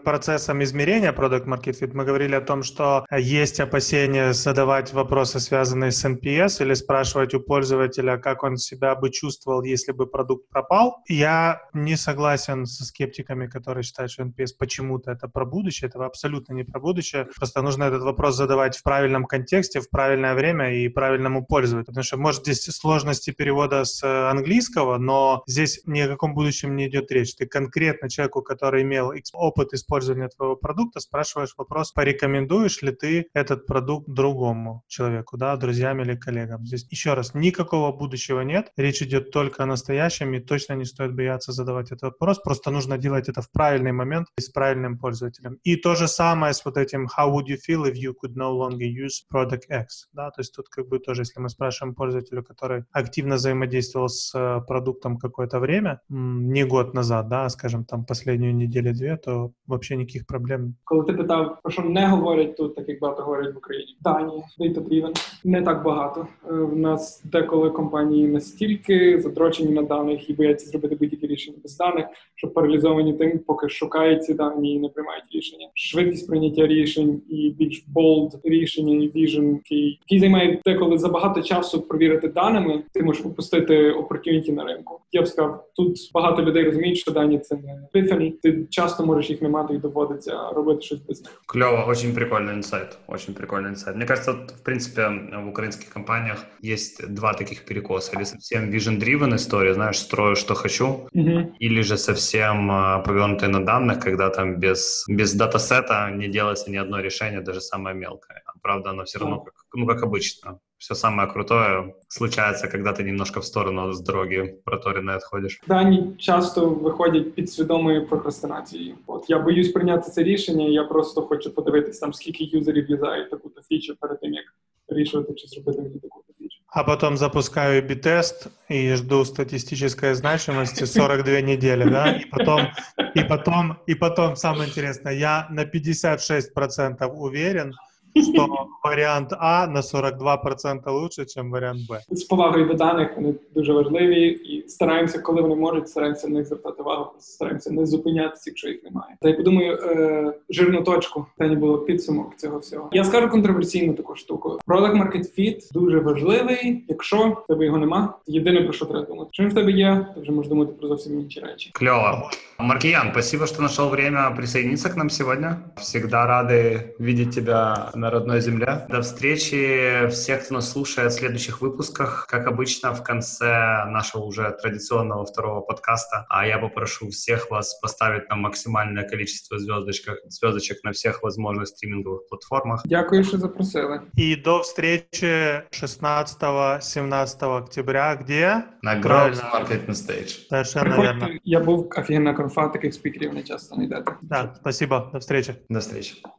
процессам 0.50 0.62
измерения 0.62 1.12
Product 1.12 1.46
Market 1.46 1.80
Fit. 1.80 1.90
Мы 1.94 2.04
говорили 2.04 2.34
о 2.34 2.40
том, 2.40 2.62
что 2.62 3.04
есть 3.10 3.60
опасения 3.60 4.32
задавать 4.32 4.92
вопросы, 4.92 5.38
связанные 5.40 5.90
с 5.90 6.04
NPS, 6.04 6.62
или 6.62 6.74
спрашивать 6.74 7.34
у 7.34 7.40
пользователя, 7.40 8.18
как 8.18 8.42
он 8.42 8.56
себя 8.56 8.94
бы 8.94 9.10
чувствовал, 9.10 9.62
если 9.62 9.92
бы 9.92 10.06
продукт 10.06 10.48
пропал. 10.48 11.02
Я 11.08 11.60
не 11.72 11.96
согласен 11.96 12.66
со 12.66 12.84
скептиками, 12.84 13.46
которые 13.46 13.84
считают, 13.84 14.10
что 14.10 14.24
NPS 14.24 14.56
почему-то 14.58 15.12
это 15.12 15.28
про 15.28 15.44
будущее. 15.44 15.88
Это 15.88 16.04
абсолютно 16.04 16.54
не 16.54 16.64
про 16.64 16.80
будущее. 16.80 17.28
Просто 17.36 17.62
нужно 17.62 17.84
этот 17.84 18.02
вопрос 18.02 18.36
задавать 18.36 18.76
в 18.76 18.82
правильном 18.82 19.26
контексте, 19.26 19.80
в 19.80 19.88
правильное 19.90 20.34
время 20.34 20.74
и 20.74 20.88
правильному 20.88 21.44
пользователю. 21.46 21.86
Потому 21.86 22.04
что, 22.04 22.16
может, 22.16 22.42
здесь 22.42 22.64
сложности 22.64 23.30
перевода 23.30 23.84
с 23.84 24.02
английского, 24.30 24.98
но 24.98 25.42
здесь 25.46 25.80
ни 25.86 26.00
о 26.00 26.08
каком 26.08 26.34
будущем 26.34 26.76
не 26.76 26.88
идет 26.88 27.12
речь. 27.12 27.34
Ты 27.36 27.46
конкретно 27.46 28.08
человеку, 28.08 28.42
который 28.42 28.82
имел 28.82 29.12
опыт 29.32 29.72
использования 29.72 30.28
твоего 30.40 30.56
продукта, 30.56 31.00
спрашиваешь 31.00 31.54
вопрос, 31.58 31.92
порекомендуешь 31.92 32.80
ли 32.80 32.92
ты 32.92 33.26
этот 33.34 33.66
продукт 33.66 34.08
другому 34.08 34.82
человеку, 34.88 35.36
да, 35.36 35.54
друзьям 35.56 36.00
или 36.00 36.16
коллегам. 36.16 36.64
Здесь 36.64 36.86
еще 36.90 37.12
раз, 37.12 37.34
никакого 37.34 37.92
будущего 37.92 38.40
нет. 38.40 38.72
Речь 38.78 39.02
идет 39.02 39.30
только 39.30 39.62
о 39.62 39.66
настоящем, 39.66 40.32
и 40.32 40.40
точно 40.40 40.74
не 40.74 40.86
стоит 40.86 41.14
бояться 41.14 41.52
задавать 41.52 41.92
этот 41.92 42.02
вопрос. 42.02 42.38
Просто 42.38 42.70
нужно 42.70 42.96
делать 42.96 43.28
это 43.28 43.42
в 43.42 43.50
правильный 43.50 43.92
момент 43.92 44.28
и 44.38 44.40
с 44.40 44.48
правильным 44.48 44.98
пользователем. 44.98 45.58
И 45.62 45.76
то 45.76 45.94
же 45.94 46.08
самое 46.08 46.54
с 46.54 46.64
вот 46.64 46.78
этим 46.78 47.06
how 47.06 47.30
would 47.30 47.46
you 47.46 47.58
feel 47.68 47.84
if 47.84 47.94
you 47.94 48.14
could 48.14 48.34
no 48.34 48.50
longer 48.50 48.86
use 48.86 49.20
product 49.32 49.64
X, 49.68 50.08
да, 50.12 50.30
то 50.30 50.40
есть 50.40 50.54
тут 50.54 50.68
как 50.70 50.88
бы 50.88 50.98
тоже, 50.98 51.22
если 51.22 51.40
мы 51.40 51.50
спрашиваем 51.50 51.94
пользователю, 51.94 52.42
который 52.42 52.84
активно 52.92 53.34
взаимодействовал 53.34 54.08
с 54.08 54.34
э, 54.34 54.60
продуктом 54.66 55.18
какое-то 55.18 55.58
время, 55.60 56.00
не 56.08 56.64
год 56.64 56.94
назад, 56.94 57.28
да, 57.28 57.48
скажем, 57.50 57.84
там 57.84 58.06
последнюю 58.06 58.54
неделю-две, 58.54 59.16
то 59.18 59.52
вообще 59.66 59.96
никаких 59.96 60.26
проблем. 60.30 60.74
Коли 60.84 61.04
ти 61.04 61.12
питав, 61.12 61.58
про 61.62 61.72
що 61.72 61.82
не 61.82 62.06
говорять 62.06 62.56
тут, 62.56 62.74
так 62.74 62.88
як 62.88 63.00
багато 63.00 63.22
говорять 63.22 63.54
в 63.54 63.58
Україні, 63.58 63.96
дані, 64.00 64.42
data-driven, 64.60 65.12
не 65.44 65.62
так 65.62 65.84
багато. 65.84 66.26
В 66.48 66.76
нас 66.76 67.22
деколи 67.24 67.70
компанії 67.70 68.28
настільки 68.28 69.20
задрочені 69.20 69.70
на 69.70 69.82
даних 69.82 70.30
і 70.30 70.32
бояться 70.32 70.66
зробити 70.66 70.94
будь-які 70.94 71.26
рішення 71.26 71.56
без 71.62 71.76
даних, 71.76 72.06
що 72.34 72.48
паралізовані 72.48 73.12
тим, 73.12 73.38
поки 73.38 73.68
шукають 73.68 74.24
ці 74.24 74.34
дані 74.34 74.74
і 74.74 74.80
не 74.80 74.88
приймають 74.88 75.24
рішення. 75.32 75.68
Швидкість 75.74 76.26
прийняття 76.28 76.66
рішень 76.66 77.22
і 77.28 77.54
більш 77.58 77.84
bold 77.88 78.40
рішення 78.44 79.04
і 79.04 79.08
vision, 79.08 79.60
який, 80.06 80.20
займає 80.20 80.60
деколи 80.64 80.98
забагато 80.98 81.42
часу 81.42 81.80
провірити 81.80 82.28
даними, 82.28 82.82
ти 82.92 83.02
можеш 83.02 83.24
упустити 83.24 83.90
opportunity 83.90 84.52
на 84.52 84.64
ринку. 84.64 85.00
Я 85.12 85.22
б 85.22 85.26
сказав, 85.28 85.64
тут 85.76 86.10
багато 86.14 86.42
людей 86.42 86.64
розуміють, 86.64 86.98
що 86.98 87.10
дані 87.10 87.38
це 87.38 87.56
не 87.56 87.88
писані. 87.92 88.30
Ти 88.30 88.66
часто 88.70 89.06
можеш 89.06 89.30
їх 89.30 89.42
не 89.42 89.48
мати 89.48 89.74
і 89.74 89.78
доводиться 89.78 90.19
робити 90.28 90.82
щось 90.82 91.00
без 91.00 91.20
них. 91.20 91.42
Клево, 91.46 91.84
очень 91.86 92.14
прикольный 92.14 92.54
инсайт, 92.54 92.98
очень 93.06 93.34
прикольный 93.34 93.70
инсайт. 93.70 93.96
Мне 93.96 94.06
кажется, 94.06 94.32
в 94.32 94.62
принципе, 94.62 95.08
в 95.08 95.48
украинских 95.48 95.88
компаниях 95.92 96.38
есть 96.62 97.14
два 97.14 97.34
таких 97.34 97.64
перекоса. 97.64 98.16
Или 98.16 98.24
совсем 98.24 98.70
vision-driven 98.70 99.34
история, 99.34 99.74
знаешь, 99.74 99.98
строю, 99.98 100.36
что 100.36 100.54
хочу, 100.54 100.86
угу. 101.12 101.54
или 101.58 101.82
же 101.82 101.96
совсем 101.96 102.68
повернутые 103.04 103.48
на 103.48 103.64
данных, 103.64 104.00
когда 104.00 104.30
там 104.30 104.56
без, 104.56 105.04
без 105.08 105.34
датасета 105.34 106.10
не 106.10 106.28
делается 106.28 106.70
ни 106.70 106.76
одно 106.76 107.00
решение, 107.00 107.40
даже 107.40 107.60
самое 107.60 107.96
мелкое. 107.96 108.42
А 108.46 108.58
правда, 108.62 108.90
оно 108.90 109.04
все 109.04 109.18
равно, 109.18 109.40
как, 109.40 109.54
ну, 109.73 109.87
как 109.87 110.03
обычно, 110.03 110.59
все 110.77 110.95
самое 110.95 111.27
крутое 111.27 111.95
случается, 112.07 112.67
когда 112.67 112.93
ты 112.93 113.03
немножко 113.03 113.39
в 113.39 113.45
сторону 113.45 113.93
з 113.93 114.01
дороги 114.01 114.59
проторенной 114.65 115.15
отходиш. 115.15 115.61
Дані 115.67 116.15
часто 116.17 116.69
виходять 116.69 117.33
під 117.33 117.51
свідомою 117.51 118.07
прокрастинацією. 118.07 118.95
От 119.07 119.29
я 119.29 119.39
боюсь 119.39 119.71
прийняти 119.71 120.11
це 120.11 120.23
рішення. 120.23 120.65
Я 120.65 120.83
просто 120.83 121.21
хочу 121.21 121.53
подивитись 121.53 121.99
там, 121.99 122.13
скільки 122.13 122.43
юзерів 122.43 122.89
юзають 122.89 123.29
таку-то 123.29 123.61
фічу 123.61 123.95
перед 123.99 124.19
тим, 124.19 124.33
як 124.33 124.45
вирішувати, 124.89 125.33
чи 125.33 125.47
зробити 125.47 125.81
мені 125.81 125.99
таку-то 125.99 126.33
фічу. 126.39 126.59
А 126.67 126.83
потом 126.83 127.17
запускаю 127.17 127.81
B-тест 127.81 128.47
и 128.71 128.95
жду 128.95 129.25
статистической 129.25 130.13
значимости 130.13 130.85
42 130.85 131.41
недели, 131.41 131.89
да, 131.89 132.11
и 132.11 132.25
потом, 132.25 132.67
и 133.15 133.23
потом, 133.23 133.75
и 133.89 133.95
потом, 133.95 134.35
самое 134.35 134.67
интересное, 134.67 135.13
я 135.13 135.47
на 135.51 135.63
56% 135.65 137.05
уверен, 137.05 137.73
що 138.16 138.48
варіант 138.84 139.32
А 139.38 139.66
на 139.66 139.80
42% 139.80 140.90
лучше, 140.90 141.20
ніж 141.20 141.52
варіант 141.52 141.80
Б. 141.88 142.00
З 142.10 142.22
повагою 142.24 142.66
до 142.66 142.74
даних 142.74 143.16
вони 143.16 143.34
дуже 143.54 143.72
важливі, 143.72 144.28
і 144.28 144.68
стараємося, 144.68 145.18
коли 145.18 145.42
вони 145.42 145.54
можуть, 145.54 145.88
стараємося 145.88 146.28
на 146.28 146.38
них 146.38 146.46
звертати 146.46 146.82
увагу, 146.82 147.06
стараємося 147.18 147.70
не 147.70 147.86
зупинятися, 147.86 148.42
якщо 148.46 148.68
їх 148.68 148.84
немає. 148.84 149.16
Та 149.20 149.28
я 149.28 149.34
подумаю, 149.34 149.78
е, 149.82 150.32
жирну 150.50 150.82
точку 150.82 151.26
та 151.38 151.46
не 151.46 151.54
було 151.54 151.78
підсумок 151.78 152.36
цього 152.36 152.58
всього. 152.58 152.88
Я 152.92 153.04
скажу 153.04 153.28
контроверсійну 153.28 153.94
таку 153.94 154.16
штуку. 154.16 154.58
Product 154.66 154.96
Market 154.96 155.38
Fit 155.38 155.72
дуже 155.72 155.98
важливий. 155.98 156.84
Якщо 156.88 157.16
в 157.28 157.46
тебе 157.46 157.64
його 157.64 157.78
нема, 157.78 158.14
єдине 158.26 158.62
про 158.62 158.72
що 158.72 158.86
треба 158.86 159.06
думати. 159.06 159.28
Чим 159.32 159.48
в 159.48 159.54
тебе 159.54 159.72
є, 159.72 160.06
ти 160.14 160.20
вже 160.20 160.32
можеш 160.32 160.48
думати 160.48 160.72
про 160.78 160.88
зовсім 160.88 161.20
інші 161.20 161.40
речі. 161.40 161.70
Клево. 161.74 162.30
Маркиян, 162.58 163.08
спасибо, 163.12 163.46
что 163.46 163.62
нашел 163.62 163.88
время 163.88 164.30
присоединиться 164.30 164.88
к 164.88 164.96
нам 164.96 165.10
сегодня. 165.10 165.56
Всегда 165.76 166.26
рады 166.26 166.94
видеть 166.98 167.34
тебя 167.34 167.90
на 168.00 168.10
родной 168.10 168.40
земле. 168.40 168.86
До 168.88 169.02
встречи 169.02 170.08
всех, 170.08 170.44
кто 170.44 170.54
нас 170.54 170.72
слушает 170.72 171.12
в 171.12 171.16
следующих 171.16 171.60
выпусках. 171.60 172.26
Как 172.28 172.46
обычно, 172.46 172.94
в 172.94 173.02
конце 173.02 173.84
нашего 173.86 174.22
уже 174.22 174.56
традиционного 174.60 175.24
второго 175.26 175.60
подкаста 175.60 176.26
а 176.28 176.46
я 176.46 176.58
попрошу 176.58 177.10
всех 177.10 177.50
вас 177.50 177.78
поставить 177.80 178.28
нам 178.28 178.40
максимальное 178.40 179.04
количество 179.04 179.58
звездочек, 179.58 180.18
звездочек 180.28 180.82
на 180.84 180.92
всех 180.92 181.22
возможных 181.22 181.68
стриминговых 181.68 182.28
платформах. 182.28 182.82
Дякую, 182.84 183.24
что 183.24 183.38
запросили. 183.38 184.00
И 184.14 184.36
до 184.36 184.62
встречи 184.62 185.64
16-17 185.70 187.58
октября. 187.58 188.16
Где? 188.16 188.64
На 188.82 189.00
Growth 189.00 189.42
Marketing 189.52 189.88
Stage. 189.88 190.46
Совершенно 190.48 191.00
верно. 191.00 191.28
Я 191.44 191.60
был 191.60 191.90
офигенно 191.94 192.34
конфа, 192.34 192.68
таких 192.68 192.94
спикерів 192.94 193.34
не 193.34 193.44
часто 193.44 193.76
не 193.76 193.84
йдете. 193.86 194.16
Да, 194.22 194.54
спасибо. 194.60 195.10
До 195.12 195.18
встречи. 195.18 195.56
До 195.68 195.80
встречи. 195.80 196.22